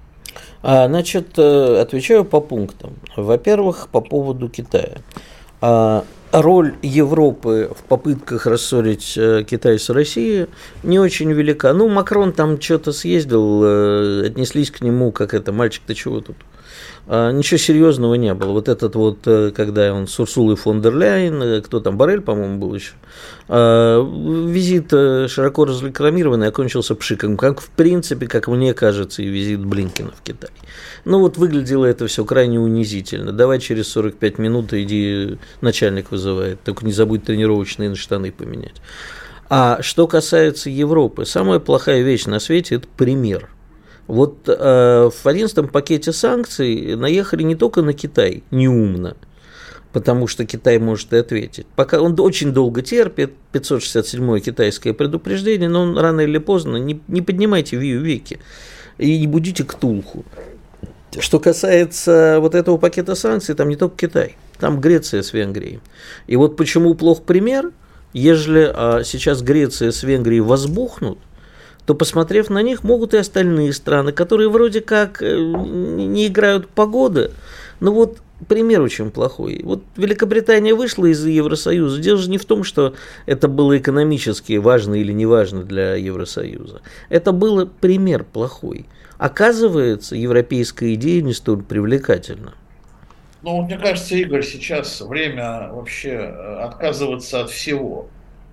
[0.61, 2.93] А, значит, э, отвечаю по пунктам.
[3.15, 4.97] Во-первых, по поводу Китая.
[5.61, 10.47] А, роль Европы в попытках рассорить э, Китай с Россией
[10.83, 11.73] не очень велика.
[11.73, 16.37] Ну, Макрон там что-то съездил, э, отнеслись к нему, как это, мальчик-то чего тут?
[17.11, 18.51] А, ничего серьезного не было.
[18.51, 22.21] Вот этот вот, э, когда он с Урсулой фон дер Ляйен, э, кто там, Барель,
[22.21, 22.93] по-моему, был еще,
[23.47, 23.99] а,
[24.47, 30.11] визит э, широко разрекламированный окончился пшиком, как в принципе, как мне кажется, и визит Блинкина
[30.11, 30.51] в Китай.
[31.03, 33.31] Ну вот выглядело это все крайне унизительно.
[33.31, 38.75] Давай через 45 минут иди, начальник вызывает, только не забудь тренировочные штаны поменять.
[39.49, 43.49] А что касается Европы, самая плохая вещь на свете– это пример–
[44.09, 49.15] вот э, в 11 пакете санкций наехали не только на Китай, неумно,
[49.93, 51.67] потому что Китай может и ответить.
[51.75, 57.21] Пока он очень долго терпит, 567-е китайское предупреждение, но он рано или поздно, не, не
[57.21, 58.39] поднимайте вию веки
[58.97, 60.25] и не будите ктулху.
[61.19, 65.81] Что касается вот этого пакета санкций, там не только Китай, там Греция с Венгрией.
[66.25, 67.73] И вот почему плох пример,
[68.13, 71.19] ежели а, сейчас Греция с Венгрией возбухнут,
[71.89, 77.31] то, посмотрев на них, могут и остальные страны, которые вроде как э, не играют погоды.
[77.79, 79.61] Но вот пример очень плохой.
[79.63, 81.99] Вот Великобритания вышла из Евросоюза.
[81.99, 82.93] Дело же не в том, что
[83.25, 86.81] это было экономически важно или не важно для Евросоюза.
[87.09, 88.85] Это был пример плохой.
[89.17, 92.53] Оказывается, европейская идея не столь привлекательна.
[93.41, 98.09] Ну, мне кажется, Игорь, сейчас время вообще э, отказываться от всего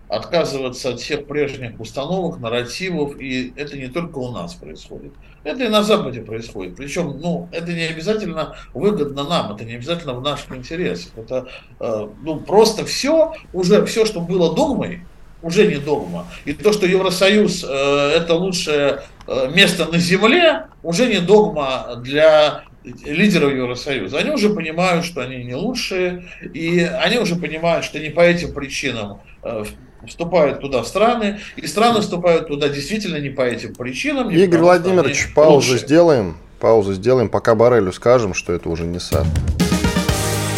[0.09, 5.13] отказываться от всех прежних установок, нарративов, и это не только у нас происходит.
[5.43, 6.77] Это и на Западе происходит.
[6.77, 11.13] Причем, ну, это не обязательно выгодно нам, это не обязательно в наших интересах.
[11.17, 11.49] Это,
[11.81, 15.03] э, ну, просто все, уже все, что было догмой,
[15.43, 16.27] уже не догма.
[16.45, 22.65] И то, что Евросоюз э, это лучшее э, место на Земле, уже не догма для
[22.85, 24.19] лидеров Евросоюза.
[24.19, 28.55] Они уже понимают, что они не лучшие, и они уже понимают, что не по этим
[28.55, 29.65] причинам э,
[30.09, 34.31] вступают туда страны, и страны вступают туда действительно не по этим причинам.
[34.31, 35.79] Игорь потому, Владимирович, паузу лучше.
[35.79, 36.37] сделаем.
[36.61, 39.27] Паузу сделаем, пока Барелю скажем, что это уже не сад.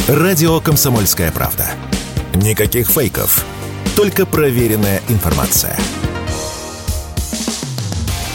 [0.08, 1.66] Радио «Комсомольская правда».
[2.34, 3.44] Никаких фейков,
[3.96, 5.76] только проверенная информация.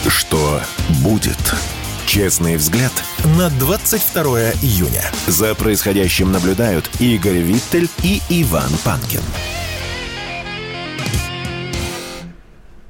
[0.06, 0.60] Что
[1.02, 1.38] будет?
[2.06, 2.92] Честный взгляд
[3.38, 5.02] на 22 июня.
[5.26, 9.22] За происходящим наблюдают Игорь Виттель и Иван Панкин.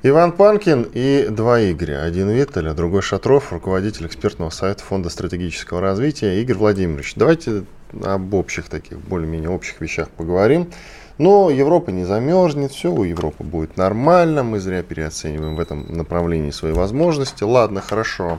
[0.07, 2.03] Иван Панкин и два Игоря.
[2.03, 6.43] Один Виттель, а другой Шатров, руководитель экспертного совета Фонда стратегического развития.
[6.43, 7.65] Игорь Владимирович, давайте
[8.05, 10.71] об общих таких, более-менее общих вещах поговорим.
[11.17, 16.51] Но Европа не замерзнет, все у Европы будет нормально, мы зря переоцениваем в этом направлении
[16.51, 17.43] свои возможности.
[17.43, 18.39] Ладно, хорошо.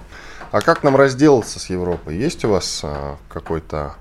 [0.51, 2.15] А как нам разделаться с Европой?
[2.15, 3.95] Есть у вас а, какой-то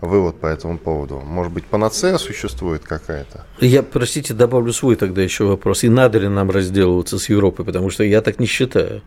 [0.00, 1.20] вывод по этому поводу?
[1.20, 3.44] Может быть, панацея существует какая-то?
[3.60, 5.84] Я, простите, добавлю свой тогда еще вопрос.
[5.84, 7.64] И надо ли нам разделываться с Европой?
[7.64, 9.02] Потому что я так не считаю.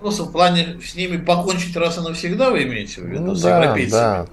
[0.00, 3.42] Просто в плане с ними покончить раз и навсегда, вы имеете в виду, ну, с
[3.42, 4.28] да, европейцами?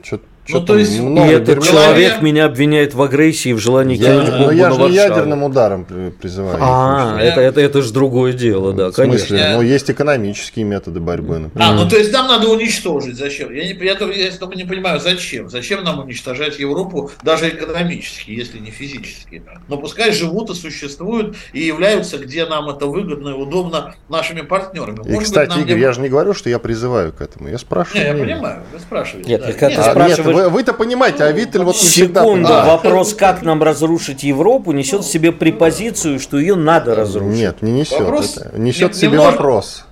[0.47, 4.29] Что ну, то есть, и этот человек меня обвиняет в агрессии, в желании я, кинуть
[4.29, 6.57] бомбу но я же не ядерным ударом призываю.
[6.61, 9.27] А, это, это, это же другое дело, да, в конечно.
[9.27, 9.49] Смысле?
[9.55, 11.67] Но есть экономические методы борьбы, например.
[11.67, 13.17] А, ну то есть нам надо уничтожить.
[13.17, 13.51] Зачем?
[13.51, 15.49] Я, не, я, я только не понимаю, зачем?
[15.49, 19.41] Зачем нам уничтожать Европу даже экономически, если не физически?
[19.67, 24.99] Но пускай живут и существуют и являются, где нам это выгодно и удобно нашими партнерами.
[25.07, 25.81] И, Может кстати, быть, Игорь, не...
[25.81, 27.49] я же не говорю, что я призываю к этому.
[27.49, 28.13] Я спрашиваю.
[28.13, 29.27] Не, я понимаю, вы спрашиваете.
[29.27, 29.53] Нет, да.
[29.53, 32.65] когда ты спрашиваешь вы, вы-то понимаете, а Виттель вот не Секунду, всегда...
[32.75, 37.37] вопрос, как нам разрушить Европу, несет в себе препозицию, что ее надо разрушить.
[37.39, 38.01] Нет, не несет.
[38.01, 38.37] Вопрос...
[38.37, 38.59] Это.
[38.59, 39.85] Несет в себе вопрос.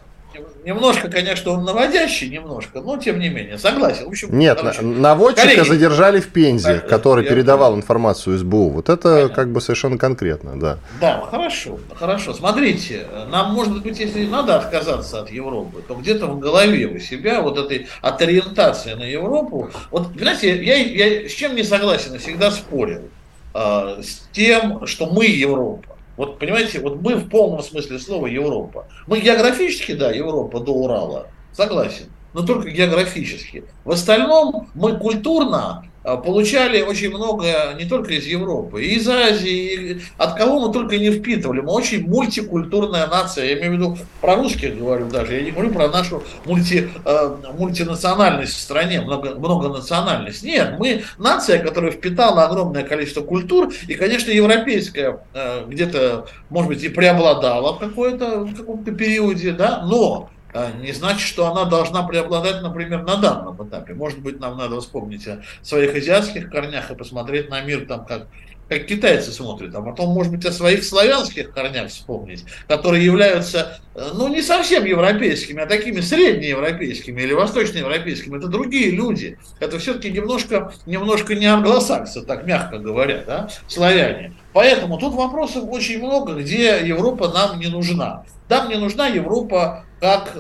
[0.64, 4.06] Немножко, конечно, он наводящий, немножко, но тем не менее, согласен.
[4.06, 7.82] В общем, Нет, короче, наводчика коллеги, задержали в Пензе, а, который передавал понял.
[7.82, 8.70] информацию СБУ.
[8.70, 9.36] Вот это Понятно.
[9.36, 10.78] как бы совершенно конкретно, да.
[11.00, 12.34] Да, хорошо, хорошо.
[12.34, 17.42] Смотрите, нам, может быть, если надо отказаться от Европы, то где-то в голове у себя
[17.42, 22.18] вот этой от ориентации на Европу, вот, знаете, я, я с чем не согласен и
[22.18, 23.10] всегда спорил,
[23.54, 25.93] э, с тем, что мы Европа.
[26.18, 28.88] Вот понимаете, вот мы в полном смысле слова Европа.
[29.08, 33.64] Мы географически, да, Европа до Урала, согласен, но только географически.
[33.84, 40.02] В остальном мы культурно получали очень много не только из Европы, и из Азии, и
[40.18, 41.62] от кого мы только не впитывали.
[41.62, 43.46] Мы очень мультикультурная нация.
[43.46, 45.36] Я имею в виду про русских говорю даже.
[45.36, 50.44] Я не говорю про нашу мульти, э, мультинациональность в стране, много, многонациональность.
[50.44, 56.84] Нет, мы нация, которая впитала огромное количество культур, и, конечно, европейская э, где-то, может быть,
[56.84, 60.43] и преобладала в, в каком-то периоде, да, но а,
[60.82, 63.94] не значит, что она должна преобладать, например, на данном этапе.
[63.94, 68.28] Может быть, нам надо вспомнить о своих азиатских корнях и посмотреть на мир там, как,
[68.70, 74.12] как китайцы смотрят, а потом, может быть, о своих славянских корнях вспомнить, которые являются, э,
[74.14, 78.38] ну, не совсем европейскими, а такими среднеевропейскими или восточноевропейскими.
[78.38, 79.40] Это другие люди.
[79.60, 84.34] Это все-таки немножко, немножко не англосаксы, так мягко говоря, да, славяне.
[84.54, 88.24] Поэтому тут вопросов очень много, где Европа нам не нужна.
[88.50, 90.40] Нам не нужна Европа как э,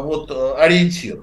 [0.00, 1.20] вот э, ориентир.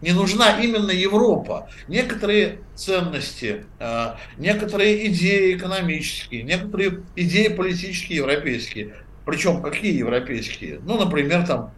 [0.00, 1.68] Не нужна именно Европа.
[1.88, 8.94] Некоторые ценности, э, некоторые идеи экономические, некоторые идеи политические европейские.
[9.24, 10.78] Причем какие европейские?
[10.84, 11.72] Ну, например, там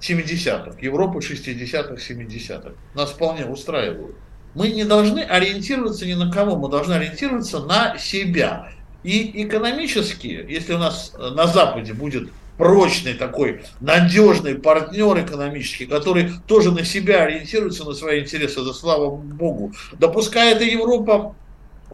[0.00, 2.72] 70-х, Европа 60-х, 70-х.
[2.94, 4.16] Нас вполне устраивают.
[4.54, 8.72] Мы не должны ориентироваться ни на кого, мы должны ориентироваться на себя.
[9.04, 16.72] И экономически, если у нас на Западе будет прочный такой, надежный партнер экономический, который тоже
[16.72, 19.72] на себя ориентируется, на свои интересы, да слава богу.
[19.98, 21.34] Да пускай эта Европа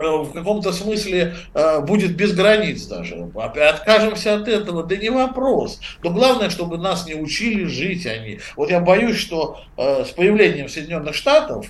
[0.03, 3.31] в каком-то смысле э, будет без границ даже.
[3.35, 5.81] Откажемся от этого, да не вопрос.
[6.03, 8.41] Но главное, чтобы нас не учили жить они.
[8.57, 11.67] Вот я боюсь, что э, с появлением Соединенных Штатов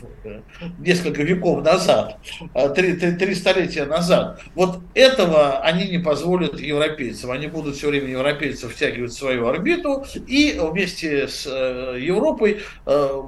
[0.78, 2.18] несколько веков назад,
[2.74, 7.30] три, три, три столетия назад, вот этого они не позволят европейцам.
[7.30, 12.60] Они будут все время европейцев втягивать в свою орбиту и вместе с Европой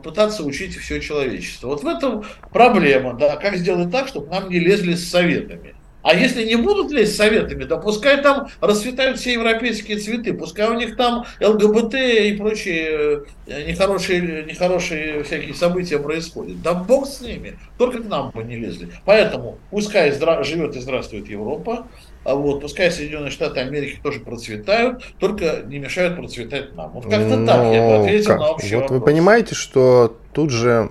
[0.02, 1.68] пытаться учить все человечество.
[1.68, 5.74] Вот в этом проблема, да, как сделать так, чтобы нам не лезли с советами.
[6.02, 10.68] А если не будут лезть с советами, то пускай там расцветают все европейские цветы, пускай
[10.68, 16.61] у них там ЛГБТ и прочие э, нехорошие, нехорошие всякие события происходят.
[16.61, 18.90] Да бог с ними, только к нам бы не лезли.
[19.07, 21.87] Поэтому пускай здра- живет и здравствует Европа,
[22.24, 26.90] а вот, пускай Соединенные Штаты Америки тоже процветают, только не мешают процветать нам.
[26.90, 28.38] Вот как-то Но так я бы ответил как?
[28.40, 29.00] на общий Вот вопрос.
[29.00, 30.90] вы понимаете, что тут же,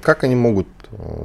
[0.00, 0.66] как они могут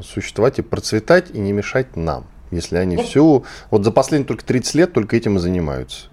[0.04, 4.44] существовать и процветать и не мешать нам, если они ну, всю, вот за последние только
[4.46, 6.08] 30 лет только этим и занимаются.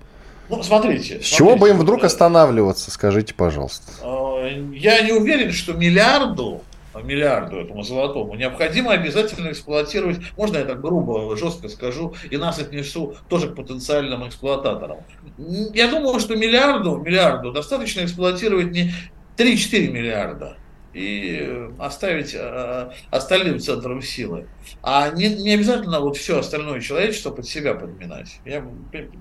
[0.48, 1.04] Ну, смотрите.
[1.04, 3.92] С смотрите, чего бы им вдруг останавливаться, скажите, пожалуйста.
[4.02, 6.62] Э, я не уверен, что миллиарду,
[7.02, 13.16] миллиарду этому золотому необходимо обязательно эксплуатировать, можно я так грубо, жестко скажу, и нас отнесу
[13.28, 14.98] тоже к потенциальным эксплуататорам.
[15.74, 18.92] Я думаю, что миллиарду, миллиарду достаточно эксплуатировать не
[19.36, 20.56] 3-4 миллиарда,
[20.96, 24.46] и оставить э, остальным центром силы.
[24.82, 28.40] А не, не обязательно вот все остальное человечество под себя подминать.
[28.46, 28.64] Я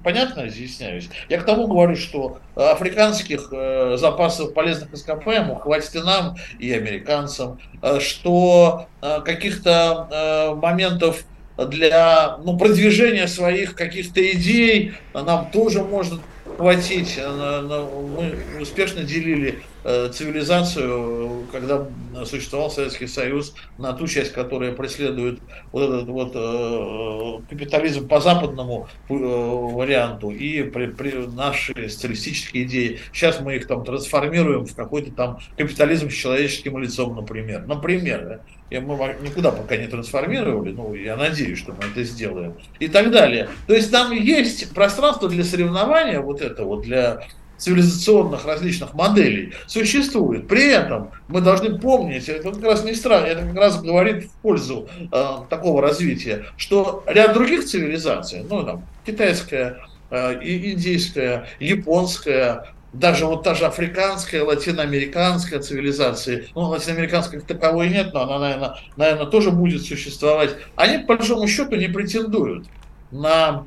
[0.01, 1.09] понятно изъясняюсь?
[1.27, 7.59] Я к тому говорю, что африканских э, запасов полезных ископаемых хватит и нам, и американцам,
[7.81, 11.25] э, что каких-то моментов
[11.57, 16.21] для ну, продвижения своих каких-то идей нам тоже может
[16.57, 17.19] хватить.
[17.19, 21.87] Мы успешно делили цивилизацию, когда
[22.25, 25.39] существовал Советский Союз, на ту часть, которая преследует
[25.71, 32.99] вот этот вот э, капитализм по западному э, варианту и при, при наши социалистические идеи.
[33.13, 37.65] Сейчас мы их там трансформируем в какой-то там капитализм с человеческим лицом, например.
[37.67, 38.39] Например,
[38.71, 38.81] да?
[38.81, 43.49] мы никуда пока не трансформировали, ну, я надеюсь, что мы это сделаем, и так далее.
[43.67, 47.21] То есть там есть пространство для соревнования, вот это вот, для
[47.57, 50.47] цивилизационных различных моделей существует.
[50.47, 54.31] При этом мы должны помнить, это как раз не странно, это как раз говорит в
[54.41, 63.25] пользу э, такого развития, что ряд других цивилизаций, ну там китайская, э, индийская, японская, даже
[63.25, 69.51] вот та же африканская, латиноамериканская цивилизация, ну, латиноамериканской таковой нет, но она, наверное, наверное, тоже
[69.51, 72.67] будет существовать, они, по большому счету, не претендуют
[73.11, 73.65] на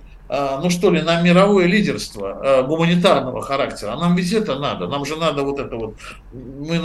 [0.62, 3.92] ну что ли, на мировое лидерство а, гуманитарного характера.
[3.92, 4.86] А нам ведь это надо.
[4.86, 5.94] Нам же надо вот это вот,
[6.32, 6.78] мы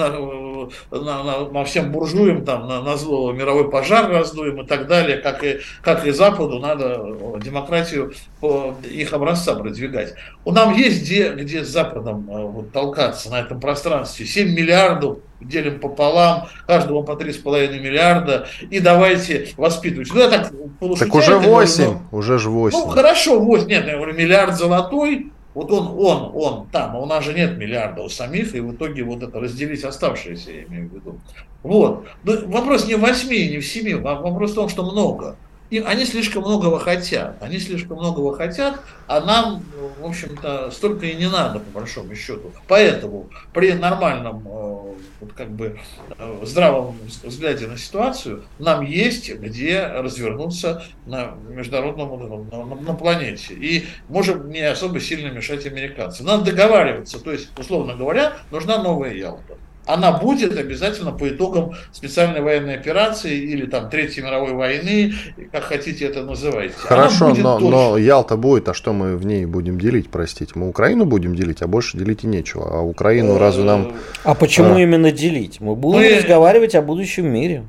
[0.91, 5.17] на, на, на, всем буржуям там на, на зло мировой пожар раздуем и так далее,
[5.17, 10.13] как и, как и Западу надо демократию по их образца продвигать.
[10.45, 14.25] У нам есть где, где с Западом а, вот, толкаться на этом пространстве.
[14.25, 20.09] 7 миллиардов делим пополам, каждому по 3,5 миллиарда, и давайте воспитывать.
[20.13, 20.51] Ну, я так
[20.97, 22.77] Так уже 8, но, уже же 8.
[22.77, 27.05] Ну, хорошо, 8, нет, я говорю, миллиард золотой, вот он, он, он там, а у
[27.05, 30.89] нас же нет миллиарда у самих, и в итоге вот это разделить оставшиеся, я имею
[30.89, 31.19] в виду.
[31.61, 32.05] Вот.
[32.23, 35.37] Но вопрос не в 8, не в 7, вопрос в том, что много
[35.73, 37.35] и они слишком многого хотят.
[37.41, 39.63] Они слишком многого хотят, а нам,
[39.99, 42.51] в общем-то, столько и не надо, по большому счету.
[42.67, 45.79] Поэтому при нормальном, э, вот как бы,
[46.15, 53.55] э, здравом взгляде на ситуацию, нам есть где развернуться на международном, на, на, на планете.
[53.55, 56.27] И можем не особо сильно мешать американцам.
[56.27, 57.17] Надо договариваться.
[57.17, 63.37] То есть, условно говоря, нужна новая Ялта она будет обязательно по итогам специальной военной операции
[63.37, 65.13] или там Третьей мировой войны,
[65.51, 66.75] как хотите это называйте.
[66.77, 70.53] Хорошо, но, но Ялта будет, а что мы в ней будем делить, простите?
[70.55, 72.79] Мы Украину будем делить, а больше делить и нечего.
[72.79, 73.93] А Украину разве нам...
[74.23, 74.79] А почему а...
[74.81, 75.59] именно делить?
[75.59, 76.17] Мы будем мы...
[76.17, 77.63] разговаривать о будущем мире.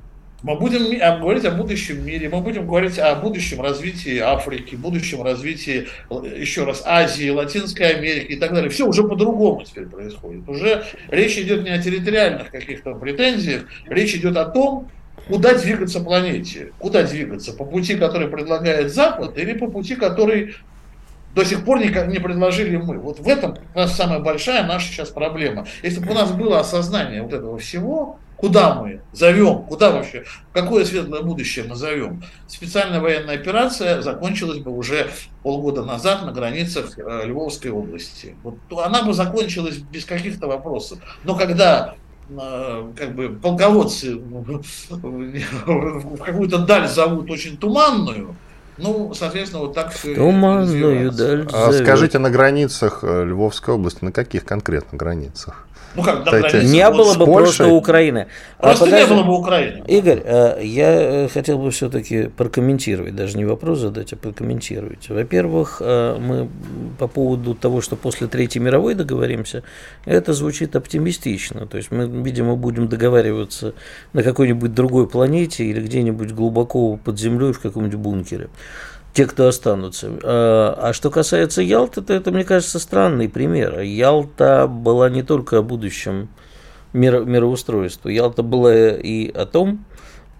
[0.44, 5.88] Мы будем говорить о будущем мире, мы будем говорить о будущем развитии Африки, будущем развитии,
[6.10, 8.68] еще раз, Азии, Латинской Америки и так далее.
[8.68, 10.46] Все уже по-другому теперь происходит.
[10.46, 14.90] Уже речь идет не о территориальных каких-то претензиях, речь идет о том,
[15.28, 16.72] куда двигаться планете.
[16.78, 17.54] Куда двигаться?
[17.54, 20.56] По пути, который предлагает Запад, или по пути, который
[21.34, 22.98] до сих пор не, не предложили мы.
[22.98, 25.66] Вот в этом у нас самая большая наша сейчас проблема.
[25.82, 29.62] Если бы у нас было осознание вот этого всего, Куда мы зовем?
[29.62, 30.24] Куда вообще?
[30.52, 32.22] Какое светлое будущее мы зовем?
[32.46, 35.10] Специальная военная операция закончилась бы уже
[35.42, 38.36] полгода назад на границах э, Львовской области.
[38.42, 40.98] Вот она бы закончилась без каких-то вопросов.
[41.24, 41.94] Но когда
[42.28, 44.62] э, как бы полководцы в
[46.18, 48.36] какую-то даль зовут очень туманную,
[48.76, 50.14] ну, соответственно, вот так все.
[50.14, 51.46] Туманную даль.
[51.52, 55.66] А скажите, на границах э, Львовской области, на каких конкретно границах?
[55.96, 58.26] Ну как, Кстати, не было бы просто Украины.
[58.58, 59.84] А просто а, не было бы Украины.
[59.86, 65.08] Игорь, э, я э, хотел бы все-таки прокомментировать, даже не вопрос задать, а прокомментировать.
[65.08, 66.48] Во-первых, мы
[66.98, 69.62] по поводу того, что после Третьей мировой договоримся,
[70.04, 71.68] это звучит оптимистично.
[71.68, 73.74] То есть мы, видимо, будем договариваться
[74.12, 78.48] на какой-нибудь другой планете или где-нибудь глубоко под землей в каком-нибудь бункере
[79.14, 80.10] те, кто останутся.
[80.22, 83.80] А, а что касается Ялты, то это, мне кажется, странный пример.
[83.80, 86.28] Ялта была не только о будущем
[86.92, 88.08] миро мироустройства.
[88.08, 89.84] Ялта была и о том,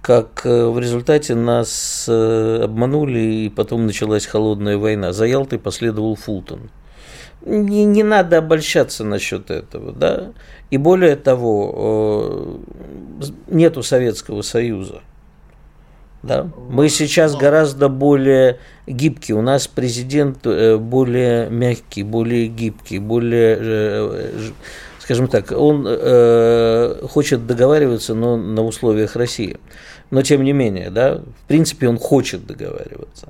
[0.02, 5.12] как э, в результате нас э, обманули, и потом началась холодная война.
[5.12, 6.70] За Ялтой последовал Фултон.
[7.46, 10.32] Не, не надо обольщаться насчет этого, да.
[10.70, 12.60] И более того,
[13.20, 15.02] э, нету Советского Союза.
[16.26, 16.48] Да.
[16.70, 19.36] Мы сейчас гораздо более гибкие.
[19.36, 24.50] У нас президент э, более мягкий, более гибкий, более, э,
[25.00, 29.58] скажем так, он э, хочет договариваться, но на условиях России.
[30.10, 33.28] Но тем не менее, да, в принципе, он хочет договариваться.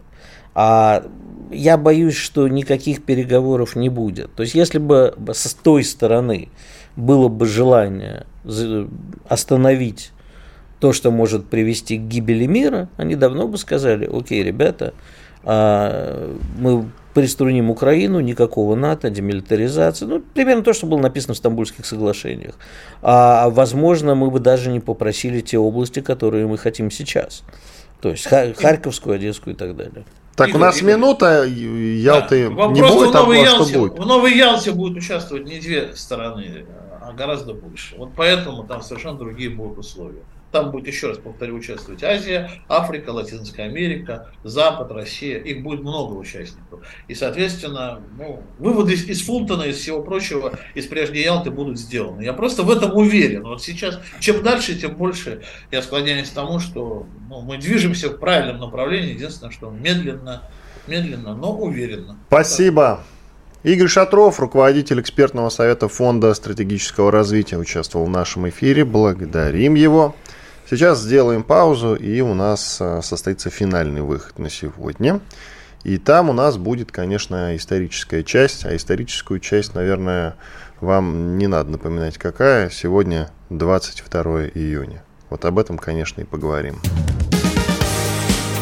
[0.55, 1.05] А
[1.51, 4.33] я боюсь, что никаких переговоров не будет.
[4.35, 6.49] То есть, если бы с той стороны
[6.95, 8.27] было бы желание
[9.29, 10.13] остановить
[10.81, 14.95] то, что может привести к гибели мира, они давно бы сказали, окей, ребята,
[15.45, 20.05] а, мы приструним Украину, никакого НАТО, демилитаризации.
[20.05, 22.57] Ну, примерно то, что было написано в Стамбульских соглашениях.
[23.03, 27.45] А, возможно, мы бы даже не попросили те области, которые мы хотим сейчас.
[28.01, 30.05] То есть Харьковскую, Одесскую и так далее.
[30.37, 30.95] Так, Игорь, у нас Игорь.
[30.95, 32.67] минута, Ялты да.
[32.67, 33.99] не будет, а Ялте, что будет?
[33.99, 36.67] В Новой Ялте будет участвовать не две стороны,
[37.01, 37.95] а гораздо больше.
[37.97, 40.23] Вот поэтому там совершенно другие будут условия.
[40.55, 45.39] Там будет, еще раз повторю, участвовать Азия, Африка, Латинская Америка, Запад, Россия.
[45.39, 46.79] Их будет много участников.
[47.09, 52.23] И, соответственно, ну, выводы из, из Фултона, из всего прочего, из прежней Ялты будут сделаны.
[52.23, 53.43] Я просто в этом уверен.
[53.43, 58.21] Вот сейчас, чем дальше, тем больше я склоняюсь к тому, что ну, мы движемся в
[58.21, 59.15] правильном направлении.
[59.15, 60.49] Единственное, что медленно,
[60.87, 62.17] медленно, но уверенно.
[62.29, 63.01] Спасибо.
[63.65, 68.85] Игорь Шатров, руководитель экспертного совета Фонда стратегического развития, участвовал в нашем эфире.
[68.85, 70.15] Благодарим его.
[70.69, 75.21] Сейчас сделаем паузу, и у нас а, состоится финальный выход на сегодня.
[75.83, 80.37] И там у нас будет, конечно, историческая часть, а историческую часть, наверное,
[80.81, 82.71] вам не надо напоминать, какая.
[82.71, 85.05] Сегодня 22 июня.
[85.29, 86.81] Вот об этом, конечно, и поговорим.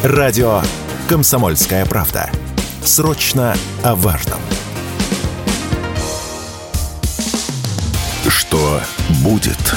[0.02, 0.60] Радио
[1.08, 2.28] «Комсомольская правда».
[2.82, 4.40] Срочно о важном.
[8.28, 8.80] Что
[9.22, 9.74] будет?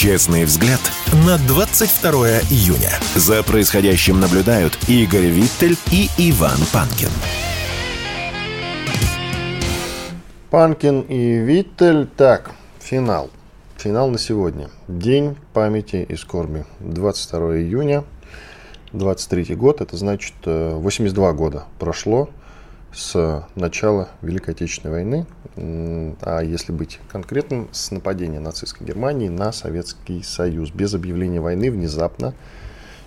[0.00, 0.80] Честный взгляд
[1.26, 2.12] на 22
[2.48, 2.88] июня.
[3.16, 7.10] За происходящим наблюдают Игорь Виттель и Иван Панкин.
[10.48, 12.06] Панкин и Виттель.
[12.16, 13.28] Так, финал.
[13.76, 14.70] Финал на сегодня.
[14.88, 16.64] День памяти и скорби.
[16.78, 18.04] 22 июня,
[18.94, 19.82] 23 год.
[19.82, 22.30] Это значит 82 э, года прошло
[22.94, 25.26] с начала Великой Отечественной войны,
[25.56, 32.34] а если быть конкретным, с нападения нацистской Германии на Советский Союз без объявления войны внезапно.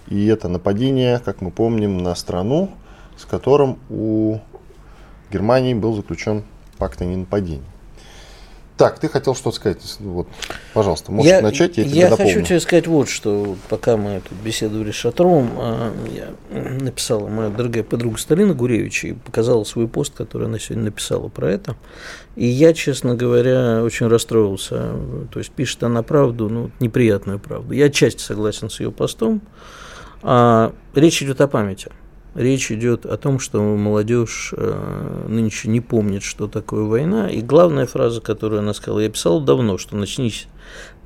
[0.08, 2.72] И это нападение, как мы помним, на страну,
[3.18, 4.39] с которым у
[5.32, 6.44] Германии был заключен
[6.78, 7.73] пакт о ненападении.
[8.76, 9.78] Так, ты хотел что-то сказать?
[10.00, 10.28] Вот,
[10.74, 12.34] пожалуйста, можешь я, начать, я тебе Я дополню.
[12.34, 16.30] хочу тебе сказать вот, что пока мы тут беседовали с Шатровым, а, я
[16.80, 21.52] написала моя дорогая подруга Сталина Гуревич и показала свой пост, который она сегодня написала про
[21.52, 21.76] это.
[22.36, 24.96] И я, честно говоря, очень расстроился.
[25.32, 27.76] То есть пишет она правду, ну, неприятную правду.
[27.76, 29.42] Я отчасти согласен с ее постом.
[30.24, 31.92] А, речь идет о памяти.
[32.36, 37.30] Речь идет о том, что молодежь э, нынче не помнит, что такое война.
[37.30, 40.48] И главная фраза, которую она сказала, я писал давно, что начнись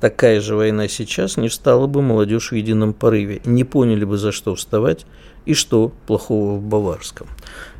[0.00, 4.32] такая же война сейчас, не встала бы молодежь в едином порыве, не поняли бы, за
[4.32, 5.04] что вставать
[5.44, 7.26] и что плохого в Баварском.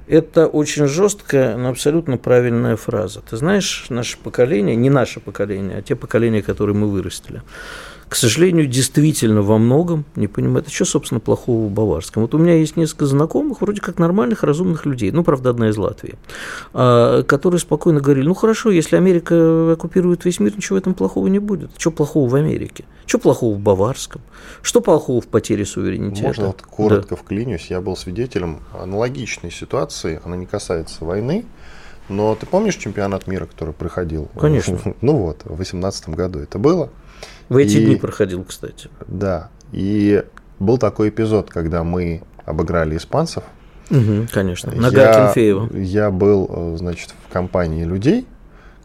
[0.07, 3.21] Это очень жесткая, но абсолютно правильная фраза.
[3.21, 7.43] Ты знаешь, наше поколение, не наше поколение, а те поколения, которые мы вырастили,
[8.09, 12.23] к сожалению, действительно во многом не понимает, а что, собственно, плохого в Баварском.
[12.23, 15.77] Вот у меня есть несколько знакомых, вроде как нормальных, разумных людей, ну, правда, одна из
[15.77, 16.15] Латвии,
[16.73, 21.27] а, которые спокойно говорили, ну, хорошо, если Америка оккупирует весь мир, ничего в этом плохого
[21.27, 21.71] не будет.
[21.77, 22.85] Что плохого в Америке?
[23.07, 24.23] Что плохого в Баварском?
[24.63, 26.29] Что плохого в потере суверенитета?
[26.29, 27.17] Можно вот коротко да.
[27.17, 27.67] вклинюсь.
[27.69, 31.45] Я был свидетелем аналогичной ситуации, она не касается войны,
[32.09, 34.29] но ты помнишь чемпионат мира, который проходил?
[34.39, 34.79] Конечно.
[35.01, 36.91] Ну вот, в 2018 году это было.
[37.49, 38.91] В эти и, дни проходил, кстати.
[39.07, 39.51] Да.
[39.73, 40.23] И
[40.59, 43.45] был такой эпизод, когда мы обыграли испанцев.
[43.91, 44.73] Угу, конечно.
[44.75, 45.75] Нога я, Кенфеева.
[45.77, 48.27] Я был, значит, в компании людей,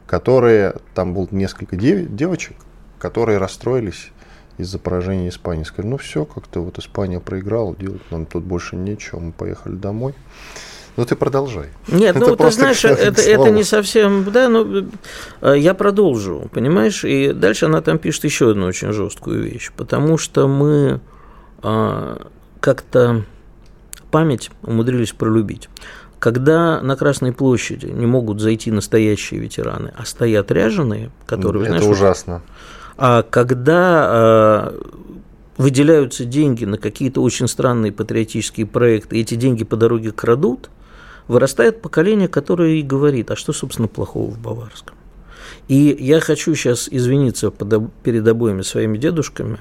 [0.08, 2.56] которые, там было несколько дев, девочек,
[3.00, 4.12] которые расстроились
[4.58, 5.64] из-за поражения Испании.
[5.64, 10.14] Сказали, ну все, как-то вот Испания проиграла, делать нам тут больше нечего, мы поехали домой.
[10.96, 11.70] Ну ты продолжай.
[11.88, 14.86] Нет, ну ты знаешь, это, это не совсем, да, ну
[15.42, 20.18] э, я продолжу, понимаешь, и дальше она там пишет еще одну очень жесткую вещь, потому
[20.18, 21.00] что мы
[21.64, 22.28] а,
[22.60, 23.24] как-то
[24.12, 25.70] память умудрились пролюбить.
[26.20, 31.64] Когда на Красной площади не могут зайти настоящие ветераны, а стоят ряженые, которые...
[31.64, 32.42] Это знаешь, ужасно.
[32.96, 34.80] А когда а,
[35.58, 40.70] выделяются деньги на какие-то очень странные патриотические проекты, и эти деньги по дороге крадут,
[41.28, 44.96] вырастает поколение, которое и говорит, а что, собственно, плохого в Баварском.
[45.68, 47.52] И я хочу сейчас извиниться
[48.04, 49.60] перед обоими своими дедушками,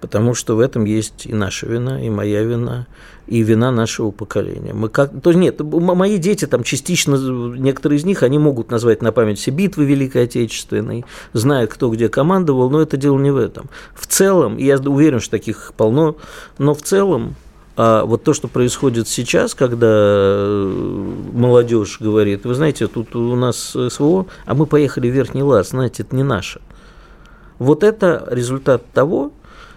[0.00, 2.86] потому что в этом есть и наша вина, и моя вина,
[3.26, 4.72] и вина нашего поколения.
[4.72, 7.16] Мы как, то нет, мои дети там частично,
[7.56, 12.08] некоторые из них, они могут назвать на память все битвы Великой Отечественной, знают, кто где
[12.08, 13.68] командовал, но это дело не в этом.
[13.94, 16.16] В целом, я уверен, что таких полно,
[16.58, 17.34] но в целом
[17.76, 23.76] а вот то, что происходит сейчас, когда э, молодежь говорит, вы знаете, тут у нас
[23.88, 26.60] СВО, а мы поехали в Верхний Лаз, знаете, это не наше.
[27.58, 29.32] Вот это результат того,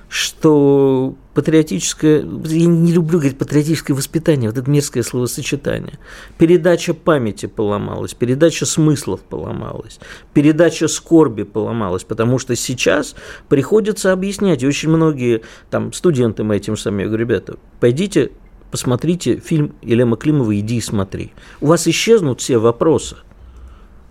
[0.07, 5.97] что патриотическое, я не люблю говорить патриотическое воспитание, вот это мерзкое словосочетание.
[6.37, 10.01] Передача памяти поломалась, передача смыслов поломалась,
[10.33, 13.15] передача скорби поломалась, потому что сейчас
[13.47, 18.31] приходится объяснять, и очень многие там студенты мои тем самым, я говорю, ребята, пойдите
[18.69, 21.31] посмотрите фильм Елема Климова «Иди и смотри».
[21.61, 23.15] У вас исчезнут все вопросы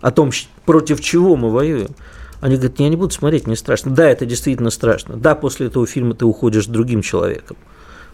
[0.00, 0.30] о том,
[0.64, 1.90] против чего мы воюем.
[2.40, 3.92] Они говорят, я не буду смотреть, мне страшно.
[3.92, 5.16] Да, это действительно страшно.
[5.16, 7.56] Да, после этого фильма ты уходишь другим человеком.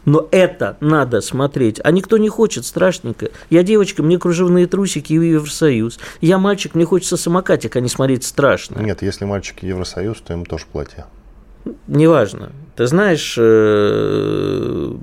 [0.05, 1.81] Но это надо смотреть.
[1.83, 3.31] А никто не хочет, страшненько.
[3.49, 5.99] Я девочка, мне кружевные трусики и Евросоюз.
[6.21, 8.81] Я мальчик, мне хочется самокатик, а не смотреть страшно.
[8.81, 11.07] Нет, если мальчик Евросоюз, то им тоже платье.
[11.87, 12.53] Неважно.
[12.77, 14.95] Ты знаешь, э,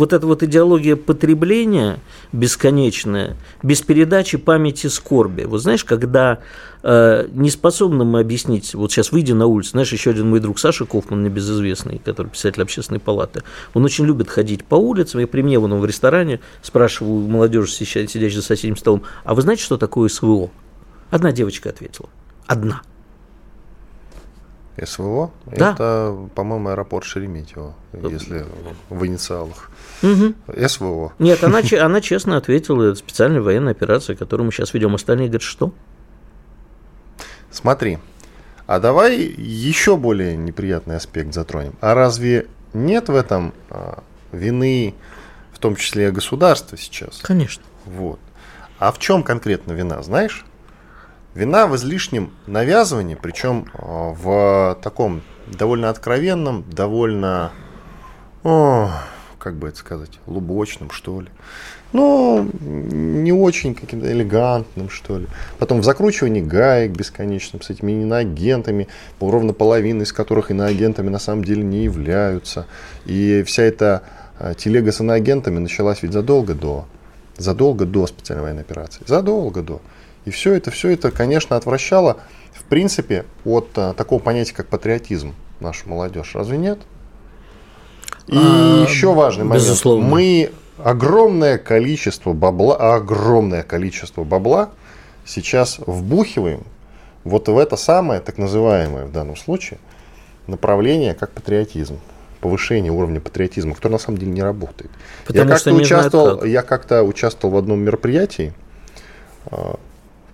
[0.00, 1.98] вот эта вот идеология потребления
[2.32, 5.42] бесконечная, без передачи памяти скорби.
[5.42, 6.38] Вот знаешь, когда
[6.82, 10.58] э, не способны мы объяснить, вот сейчас выйдя на улицу, знаешь, еще один мой друг
[10.58, 13.42] Саша Кофман, небезызвестный, который писатель общественной палаты,
[13.74, 18.36] он очень любит ходить по улицам, и при мне вон в ресторане спрашиваю молодежи, сидящей
[18.36, 20.50] за соседним столом, а вы знаете, что такое СВО?
[21.10, 22.08] Одна девочка ответила.
[22.46, 22.80] Одна.
[24.84, 25.30] СВО?
[25.46, 25.72] Да.
[25.72, 28.44] Это, по-моему, аэропорт Шереметьево, если
[28.88, 29.70] в инициалах.
[30.02, 30.34] Угу.
[30.68, 31.12] СВО.
[31.18, 34.94] Нет, она, она честно ответила, это специальная военная операция, которую мы сейчас ведем.
[34.94, 35.72] Остальные говорят, что?
[37.50, 37.98] Смотри,
[38.66, 41.74] а давай еще более неприятный аспект затронем.
[41.80, 44.94] А разве нет в этом а, вины,
[45.52, 47.18] в том числе государства сейчас?
[47.22, 47.64] Конечно.
[47.84, 48.20] Вот.
[48.78, 50.44] А в чем конкретно вина, знаешь?
[51.40, 57.50] Вина в излишнем навязывании, причем а, в таком довольно откровенном, довольно,
[58.44, 58.90] о,
[59.38, 61.28] как бы это сказать, лубочном, что ли.
[61.94, 65.28] Ну, не очень каким-то элегантным, что ли.
[65.58, 68.86] Потом в закручивании гаек бесконечным с этими иноагентами,
[69.18, 72.66] ровно половина из которых иноагентами на самом деле не являются.
[73.06, 74.02] И вся эта
[74.38, 76.84] а, телега с иноагентами началась ведь задолго до,
[77.38, 79.02] задолго до специальной военной операции.
[79.06, 79.80] Задолго до.
[80.24, 82.18] И все это, все это, конечно, отвращало,
[82.52, 86.32] в принципе, от а, такого понятия, как патриотизм нашу молодежь.
[86.34, 86.78] Разве нет?
[88.26, 89.64] И а, еще важный момент.
[89.64, 90.06] Безусловно.
[90.06, 94.70] Мы огромное количество бабла, огромное количество бабла
[95.24, 96.64] сейчас вбухиваем
[97.24, 99.78] вот в это самое, так называемое в данном случае,
[100.46, 101.98] направление, как патриотизм
[102.40, 104.90] повышение уровня патриотизма, который на самом деле не работает.
[105.26, 106.48] Потому я как-то участвовал, как.
[106.48, 108.54] я как-то участвовал в одном мероприятии
[109.50, 109.74] э,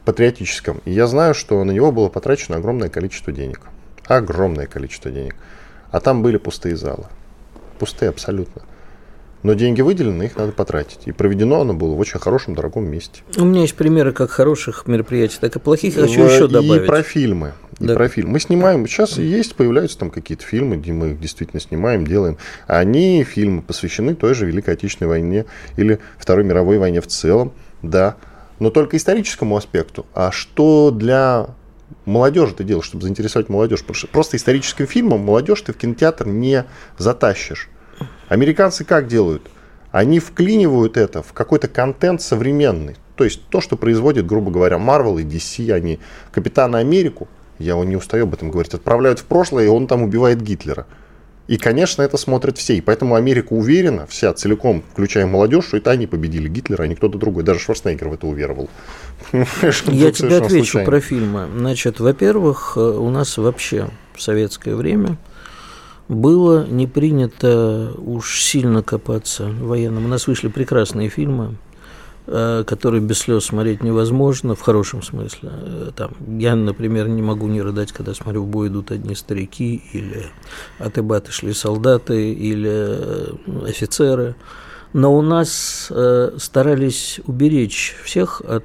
[0.07, 3.61] патриотическом, и я знаю, что на него было потрачено огромное количество денег,
[4.07, 5.35] огромное количество денег,
[5.91, 7.07] а там были пустые залы,
[7.79, 8.63] пустые абсолютно.
[9.43, 11.01] Но деньги выделены, их надо потратить.
[11.05, 13.21] И проведено оно было в очень хорошем, дорогом месте.
[13.37, 15.95] У меня есть примеры как хороших мероприятий, так и плохих.
[15.95, 16.83] Хочу в, еще добавить.
[16.83, 17.53] И про фильмы.
[17.79, 17.95] И да.
[17.95, 18.31] про фильм.
[18.31, 22.39] Мы снимаем, сейчас есть, появляются там какие-то фильмы, где мы их действительно снимаем, делаем.
[22.67, 25.45] Они, фильмы, посвящены той же Великой Отечественной войне
[25.77, 27.53] или Второй мировой войне в целом,
[27.83, 28.17] да.
[28.59, 30.07] Но только историческому аспекту.
[30.15, 31.49] А что для
[32.05, 33.85] молодежи ты делаешь, чтобы заинтересовать молодежь?
[33.85, 36.65] Просто историческим фильмом молодежь ты в кинотеатр не
[36.99, 37.69] затащишь.
[38.29, 39.43] Американцы как делают?
[39.93, 42.97] Они вклинивают это в какой-то контент современный.
[43.15, 46.01] То есть то, что производит, грубо говоря, Marvel и DC, они
[46.33, 47.29] Капитана Америку,
[47.59, 50.87] я не устаю об этом говорить, отправляют в прошлое, и он там убивает Гитлера.
[51.47, 52.77] И, конечно, это смотрят все.
[52.77, 56.97] И поэтому Америка уверена, вся целиком, включая молодежь, что это они победили Гитлера, а не
[56.97, 57.45] кто-то другой.
[57.45, 58.69] Даже Шварценеггер в это уверовал.
[59.33, 61.49] Я тебе отвечу про фильмы.
[61.57, 65.19] Значит, во-первых, э, у нас вообще в советское время
[66.09, 70.05] было не принято уж сильно копаться военным.
[70.05, 71.57] У нас вышли прекрасные фильмы,
[72.27, 75.51] э, которые без слез смотреть невозможно, в хорошем смысле.
[75.53, 79.83] Э, там, я, например, не могу не рыдать, когда смотрю «В бой идут одни старики»,
[79.93, 80.27] или
[80.79, 83.33] «От Ибаты шли солдаты», или э,
[83.67, 84.37] «Офицеры».
[84.93, 85.93] Но у нас
[86.39, 88.65] старались уберечь всех от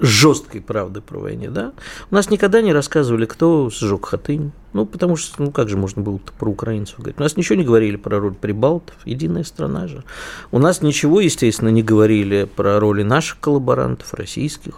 [0.00, 1.72] жесткой правды про войне, да?
[2.10, 4.52] У нас никогда не рассказывали, кто сжег Хатынь.
[4.72, 7.20] Ну, потому что, ну, как же можно было про украинцев говорить?
[7.20, 10.02] У нас ничего не говорили про роль прибалтов, единая страна же.
[10.50, 14.74] У нас ничего, естественно, не говорили про роли наших коллаборантов, российских.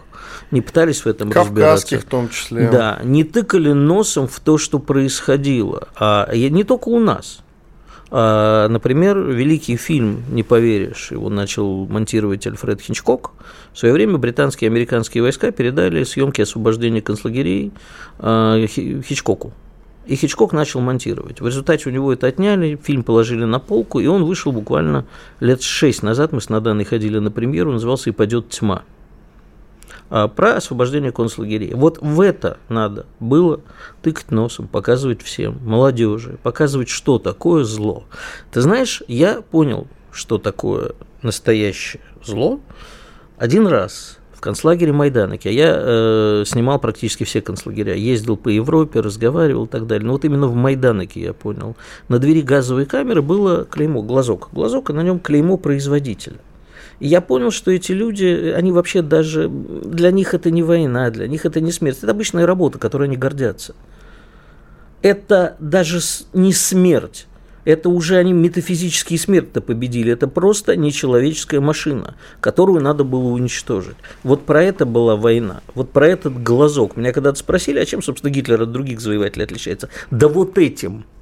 [0.50, 1.98] Не пытались в этом Кавказских разбираться.
[1.98, 2.68] в том числе.
[2.70, 5.88] Да, не тыкали носом в то, что происходило.
[5.98, 7.40] А не только у нас.
[8.10, 13.32] А, например, великий фильм «Не поверишь», его начал монтировать Альфред Хичкок.
[13.76, 17.72] В свое время британские и американские войска передали съемки освобождения концлагерей
[18.18, 19.52] а, Хичкоку.
[20.06, 21.42] И Хичкок начал монтировать.
[21.42, 25.04] В результате у него это отняли, фильм положили на полку, и он вышел буквально
[25.40, 26.32] лет шесть назад.
[26.32, 28.82] Мы с Наданой ходили на премьеру, назывался «И падет тьма».
[30.08, 31.74] А, про освобождение концлагерей.
[31.74, 33.60] Вот в это надо было
[34.00, 38.04] тыкать носом, показывать всем, молодежи, показывать, что такое зло.
[38.52, 42.60] Ты знаешь, я понял, что такое настоящее зло
[43.38, 45.52] один раз в концлагере Майданоке.
[45.52, 50.06] Я э, снимал практически все концлагеря, ездил по Европе, разговаривал и так далее.
[50.06, 51.76] Но вот именно в Майданоке я понял.
[52.08, 54.50] На двери газовой камеры было клеймо, глазок.
[54.52, 56.36] Глазок, и на нем клеймо производителя.
[56.98, 61.28] И я понял, что эти люди, они вообще даже, для них это не война, для
[61.28, 61.98] них это не смерть.
[62.02, 63.74] Это обычная работа, которой они гордятся.
[65.02, 66.00] Это даже
[66.32, 67.26] не смерть.
[67.66, 70.12] Это уже они метафизические смерть-то победили.
[70.12, 73.96] Это просто нечеловеческая машина, которую надо было уничтожить.
[74.22, 75.62] Вот про это была война.
[75.74, 76.96] Вот про этот глазок.
[76.96, 79.88] Меня когда-то спросили, а чем, собственно, Гитлер от других завоевателей отличается?
[80.10, 81.04] Да вот этим–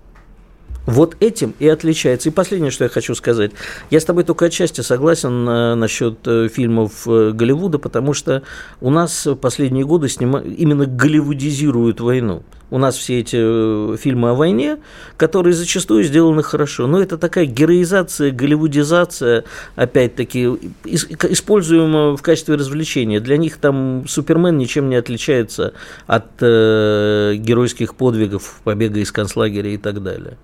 [0.87, 2.28] Вот этим и отличается.
[2.28, 3.53] И последнее, что я хочу сказать.
[3.91, 8.43] Я с тобой только отчасти согласен э, насчет э, фильмов э, Голливуда, потому что
[8.80, 10.41] у нас последние годы снима...
[10.41, 12.43] именно голливудизируют войну.
[12.70, 14.78] У нас все эти фильмы о войне,
[15.16, 16.87] которые зачастую сделаны хорошо.
[16.87, 19.45] Но это такая героизация, голливудизация,
[19.76, 20.47] опять-таки,
[20.85, 23.20] используемая в качестве развлечения.
[23.20, 25.72] Для них там Супермен ничем не отличается
[26.07, 30.37] от э, геройских подвигов, побега из концлагеря и так далее.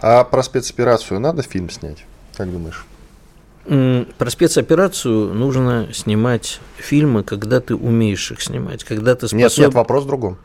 [0.00, 2.04] А про спецоперацию надо фильм снять?
[2.36, 2.84] Как думаешь?
[3.66, 9.44] Про спецоперацию нужно снимать фильмы, когда ты умеешь их снимать, когда ты способен...
[9.44, 10.38] Нет, нет, вопрос в другом.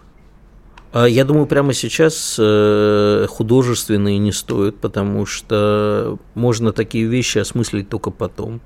[0.93, 7.89] А, я думаю, прямо сейчас э, художественные не стоят, потому что можно такие вещи осмыслить
[7.89, 8.59] только потом.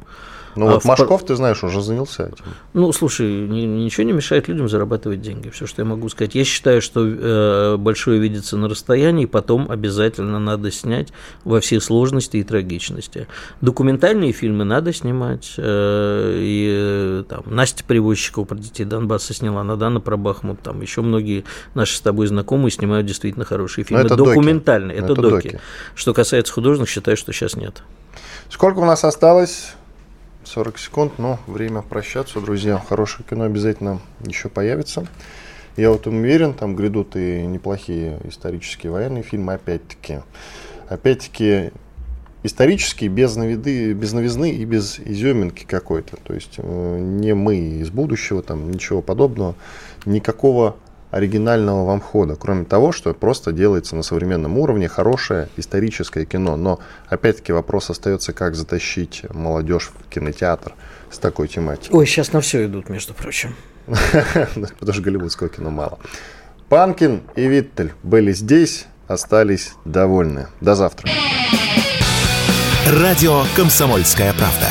[0.55, 0.85] Ну, а вот в...
[0.85, 2.45] Машков, ты знаешь, уже занялся этим.
[2.73, 5.49] Ну, слушай, ничего не мешает людям зарабатывать деньги.
[5.49, 6.35] Все, что я могу сказать.
[6.35, 11.09] Я считаю, что э, большое видится на расстоянии, потом обязательно надо снять
[11.43, 13.27] во всей сложности и трагичности.
[13.61, 15.53] Документальные фильмы надо снимать.
[15.57, 20.61] Э, и э, там, Настя Привозчикова про детей Донбасса сняла, Надана про Бахмут.
[20.61, 21.43] Там еще многие
[21.73, 24.03] наши с тобой знакомые снимают действительно хорошие фильмы.
[24.03, 25.01] это Документальные.
[25.01, 25.11] Доки.
[25.11, 25.47] Это, это доки.
[25.47, 25.59] доки.
[25.95, 27.83] Что касается художественных, считаю, что сейчас нет.
[28.49, 29.73] Сколько у нас осталось?
[30.45, 32.77] 40 секунд, но время прощаться, друзья.
[32.77, 35.07] Хорошее кино обязательно еще появится.
[35.75, 40.19] Я вот уверен, там грядут и неплохие исторические военные фильмы, опять-таки.
[40.87, 41.71] Опять-таки,
[42.43, 46.17] исторические, без, новиды, без новизны и без изюминки какой-то.
[46.17, 49.55] То есть э, не мы из будущего, там ничего подобного.
[50.05, 50.77] Никакого
[51.15, 56.57] оригинального вам входа, кроме того, что просто делается на современном уровне хорошее историческое кино.
[56.57, 60.73] Но опять-таки вопрос остается, как затащить молодежь в кинотеатр
[61.09, 61.97] с такой тематикой.
[61.97, 63.55] Ой, сейчас на все идут, между прочим.
[63.85, 65.99] Потому что голливудского кино мало.
[66.67, 70.47] Панкин и Виттель были здесь, остались довольны.
[70.59, 71.09] До завтра.
[72.87, 74.69] Радио «Комсомольская правда».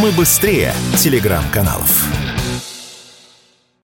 [0.00, 2.25] Мы быстрее телеграм-каналов.